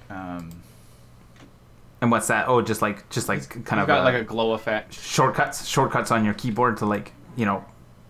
Um, 0.10 0.50
And 2.02 2.12
what's 2.12 2.28
that? 2.28 2.48
Oh, 2.48 2.62
just 2.62 2.82
like 2.82 3.08
just 3.10 3.30
like 3.30 3.66
kind 3.66 3.82
of 3.82 3.88
got 3.88 4.02
uh, 4.02 4.04
like 4.04 4.16
a 4.16 4.24
glow 4.24 4.54
effect. 4.54 4.94
shortcuts, 4.94 5.68
shortcuts 5.68 6.12
on 6.12 6.26
your 6.26 6.34
keyboard 6.34 6.78
to 6.78 6.86
like 6.86 7.12
you 7.36 7.46
know 7.46 7.64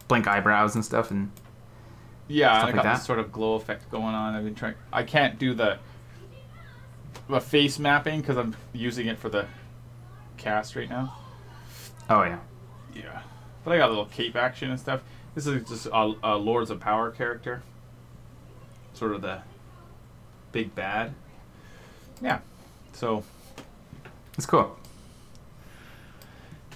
blink 0.08 0.28
eyebrows 0.28 0.76
and 0.76 0.84
stuff. 0.86 1.12
And 1.12 1.32
Yeah, 2.28 2.50
Stuff 2.54 2.62
I 2.62 2.66
like 2.68 2.76
got 2.76 2.84
that? 2.84 2.96
this 2.96 3.06
sort 3.06 3.20
of 3.20 3.32
glow 3.32 3.56
effect 3.56 3.90
going 3.92 4.16
on. 4.16 4.34
I've 4.36 4.44
been 4.46 4.56
trying. 4.56 4.76
I 4.92 5.04
can't 5.04 5.38
do 5.38 5.54
the 5.54 5.78
the 7.30 7.40
face 7.40 7.80
mapping 7.80 8.22
because 8.22 8.38
I'm 8.38 8.56
using 8.74 9.08
it 9.08 9.18
for 9.18 9.30
the 9.30 9.46
cast 10.38 10.76
right 10.76 10.90
now. 10.90 11.16
oh 12.10 12.24
yeah, 12.24 12.40
Yeah, 12.94 13.22
but 13.64 13.72
I 13.72 13.78
got 13.78 13.88
a 13.88 13.90
little 13.90 14.06
cape 14.08 14.36
action 14.36 14.70
and 14.72 14.80
stuff. 14.80 15.02
This 15.36 15.48
is 15.48 15.68
just 15.68 15.86
a, 15.88 16.14
a 16.24 16.36
Lords 16.36 16.70
of 16.70 16.80
Power 16.80 17.12
character, 17.12 17.64
sort 18.94 19.14
of 19.14 19.22
the 19.22 19.40
big 20.52 20.76
bad. 20.76 21.14
Yeah, 22.22 22.40
so 22.94 23.24
it's 24.38 24.46
cool. 24.46 24.78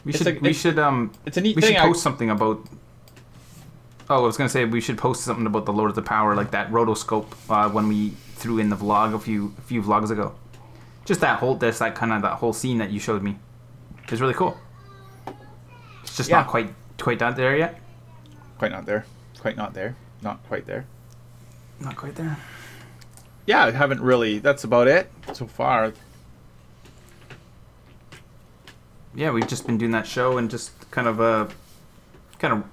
We 0.06 0.12
It's 0.12 0.20
should 0.24 0.28
like- 0.36 0.42
we 0.42 0.54
should 0.54 0.80
um 0.80 1.12
it's 1.26 1.38
a 1.38 1.42
neat 1.42 1.56
we 1.56 1.62
thing. 1.62 1.74
should 1.74 1.82
I- 1.82 1.88
post 1.88 2.04
something 2.04 2.30
about. 2.30 2.66
Oh, 4.10 4.24
I 4.24 4.26
was 4.26 4.38
gonna 4.38 4.50
say 4.50 4.64
we 4.66 4.80
should 4.82 4.98
post 4.98 5.24
something 5.24 5.46
about 5.46 5.66
the 5.66 5.74
Lord 5.74 5.90
of 5.90 5.96
the 5.96 6.02
Power, 6.02 6.34
like 6.36 6.52
that 6.52 6.72
rotoscope 6.72 7.28
uh, 7.50 7.70
when 7.70 7.88
we 7.90 8.12
threw 8.36 8.58
in 8.60 8.70
the 8.70 8.76
vlog 8.78 9.14
a 9.14 9.20
few 9.20 9.54
a 9.58 9.62
few 9.62 9.82
vlogs 9.82 10.12
ago. 10.12 10.34
Just 11.06 11.20
that 11.22 11.40
whole 11.40 11.56
this 11.56 11.80
that 11.80 11.96
kind 11.96 12.14
of 12.14 12.22
that 12.22 12.36
whole 12.36 12.54
scene 12.54 12.78
that 12.78 12.90
you 12.92 13.00
showed 13.00 13.22
me. 13.22 13.38
It's 14.10 14.22
really 14.22 14.34
cool. 14.34 14.58
It's 16.04 16.16
just 16.16 16.30
Yeah. 16.30 16.38
not 16.38 16.48
quite 16.48 16.74
quite 17.00 17.20
done 17.20 17.36
there 17.36 17.58
yet. 17.58 17.80
quite 18.58 18.72
not 18.72 18.86
there. 18.86 19.06
Quite 19.40 19.58
not 19.58 19.74
there. 19.74 19.96
Not 20.22 20.42
quite 20.48 20.66
there. 20.66 20.86
Not 21.80 21.96
quite 21.96 22.16
there. 22.16 22.38
Yeah, 23.46 23.66
I 23.66 23.72
haven't 23.72 24.02
really. 24.02 24.40
That's 24.40 24.64
about 24.64 24.88
it 24.88 25.12
so 25.34 25.46
far. 25.48 25.94
yeah, 29.14 29.32
we've 29.32 29.48
just 29.48 29.66
been 29.66 29.78
doing 29.78 29.92
that 29.92 30.06
show 30.08 30.38
and 30.38 30.50
just 30.50 30.72
kind 30.92 31.08
of 31.08 31.20
uh, 31.20 31.48
kind 32.40 32.54
of, 32.54 32.64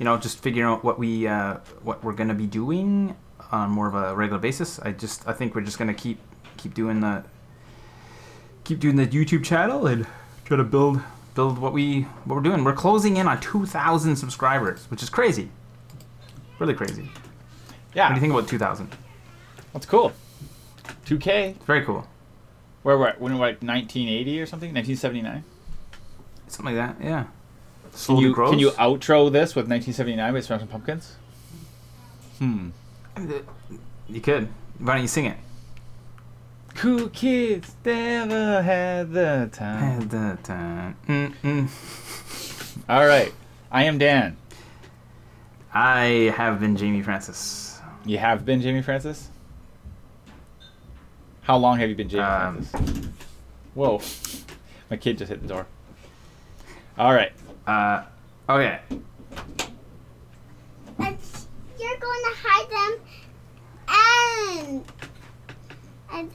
you 0.00 0.04
know, 0.04 0.16
just 0.16 0.38
figuring 0.42 0.66
out 0.68 0.82
what 0.82 0.98
we 0.98 1.28
uh, 1.28 1.58
what 1.82 2.02
we're 2.02 2.14
gonna 2.14 2.34
be 2.34 2.46
doing 2.46 3.14
on 3.52 3.70
more 3.70 3.86
of 3.86 3.94
a 3.94 4.16
regular 4.16 4.40
basis. 4.40 4.80
I 4.80 4.92
just 4.92 5.28
I 5.28 5.32
think 5.34 5.54
we're 5.54 5.60
just 5.60 5.78
gonna 5.78 5.94
keep 5.94 6.18
keep 6.56 6.72
doing 6.74 7.00
the 7.00 7.22
keep 8.64 8.80
doing 8.80 8.96
the 8.96 9.06
YouTube 9.06 9.44
channel 9.44 9.86
and 9.86 10.06
try 10.46 10.56
to 10.56 10.64
build 10.64 11.00
build 11.34 11.58
what 11.58 11.74
we 11.74 12.02
what 12.24 12.36
we're 12.36 12.42
doing. 12.42 12.64
We're 12.64 12.72
closing 12.72 13.18
in 13.18 13.28
on 13.28 13.40
two 13.42 13.66
thousand 13.66 14.16
subscribers, 14.16 14.86
which 14.90 15.02
is 15.02 15.10
crazy. 15.10 15.50
Really 16.58 16.74
crazy. 16.74 17.10
Yeah, 17.94 18.04
What 18.04 18.08
do 18.10 18.14
you 18.16 18.20
think 18.20 18.32
about 18.32 18.48
2000? 18.48 18.96
that's 19.72 19.86
cool. 19.86 20.12
2K. 21.06 21.56
It's 21.56 21.64
very 21.64 21.84
cool. 21.84 22.06
Where 22.82 22.96
were 22.96 23.08
at, 23.08 23.20
when 23.20 23.32
we're 23.32 23.40
like 23.40 23.62
1980 23.62 24.40
or 24.40 24.46
something, 24.46 24.72
1979. 24.72 25.42
Something 26.46 26.76
like 26.76 26.96
that. 26.98 27.04
Yeah. 27.04 27.24
Can 28.06 28.16
you, 28.18 28.32
grows. 28.32 28.50
can 28.50 28.58
you 28.58 28.70
outro 28.72 29.30
this 29.30 29.54
with 29.54 29.68
1979 29.68 30.32
by 30.32 30.40
Smashing 30.40 30.68
Pumpkins? 30.68 31.16
Hmm. 32.38 32.70
You 34.08 34.20
could. 34.20 34.48
Why 34.78 34.94
don't 34.94 35.02
you 35.02 35.08
sing 35.08 35.26
it? 35.26 35.36
Cool 36.74 37.08
kids 37.08 37.74
never 37.84 38.62
had 38.62 39.12
the 39.12 39.50
time. 39.52 39.78
Had 40.00 40.10
the 40.10 40.38
time. 40.42 40.96
Mm-mm. 41.08 41.68
All 42.88 43.06
right, 43.06 43.32
I 43.70 43.84
am 43.84 43.98
Dan. 43.98 44.36
I 45.74 46.32
have 46.36 46.60
been 46.60 46.76
Jamie 46.76 47.02
Francis. 47.02 47.80
You 48.06 48.18
have 48.18 48.44
been 48.46 48.62
Jamie 48.62 48.82
Francis. 48.82 49.28
How 51.42 51.56
long 51.56 51.78
have 51.78 51.88
you 51.88 51.94
been 51.96 52.08
Jamie 52.08 52.22
Um, 52.22 52.62
Francis? 52.62 53.08
Whoa, 53.74 54.00
my 54.90 54.96
kid 54.96 55.18
just 55.18 55.28
hit 55.30 55.42
the 55.42 55.48
door. 55.48 55.66
All 56.98 57.12
right, 57.12 57.32
Uh, 57.70 58.02
okay. 58.48 58.80
That's, 60.98 61.46
you're 61.78 61.98
going 61.98 62.22
to 62.24 62.34
hide 62.42 62.68
them 62.70 63.00
and 64.58 64.84
and 66.12 66.30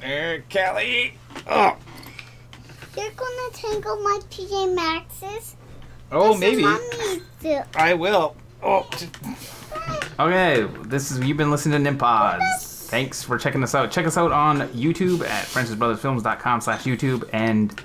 there, 0.00 0.40
Kelly. 0.48 1.18
Oh, 1.46 1.76
you're 2.96 3.10
going 3.10 3.50
to 3.50 3.50
tangle 3.52 3.96
my 4.02 4.20
PJ 4.30 4.74
Masks. 4.74 5.56
oh, 6.10 6.28
That's 6.28 6.40
maybe 6.40 6.64
I 7.74 7.92
will. 7.92 8.34
Oh, 8.62 8.88
Okay, 10.18 10.66
this 10.84 11.10
is 11.10 11.20
you've 11.20 11.36
been 11.36 11.50
listening 11.50 11.84
to 11.84 11.90
Nimpods. 11.90 12.88
Thanks 12.88 13.22
for 13.22 13.36
checking 13.38 13.62
us 13.62 13.74
out. 13.74 13.90
Check 13.90 14.06
us 14.06 14.16
out 14.16 14.32
on 14.32 14.60
YouTube 14.68 15.26
at 15.26 15.44
francisbrothersfilms.com 15.44 16.62
slash 16.62 16.84
YouTube 16.84 17.28
and 17.34 17.78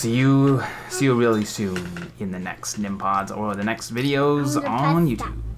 see 0.00 0.16
you 0.16 0.62
see 0.88 1.04
you 1.04 1.14
really 1.14 1.44
soon 1.44 2.10
in 2.20 2.30
the 2.30 2.38
next 2.38 2.80
Nimpods 2.80 3.36
or 3.36 3.54
the 3.54 3.62
next 3.62 3.92
videos 3.92 4.56
on 4.66 5.06
YouTube. 5.06 5.49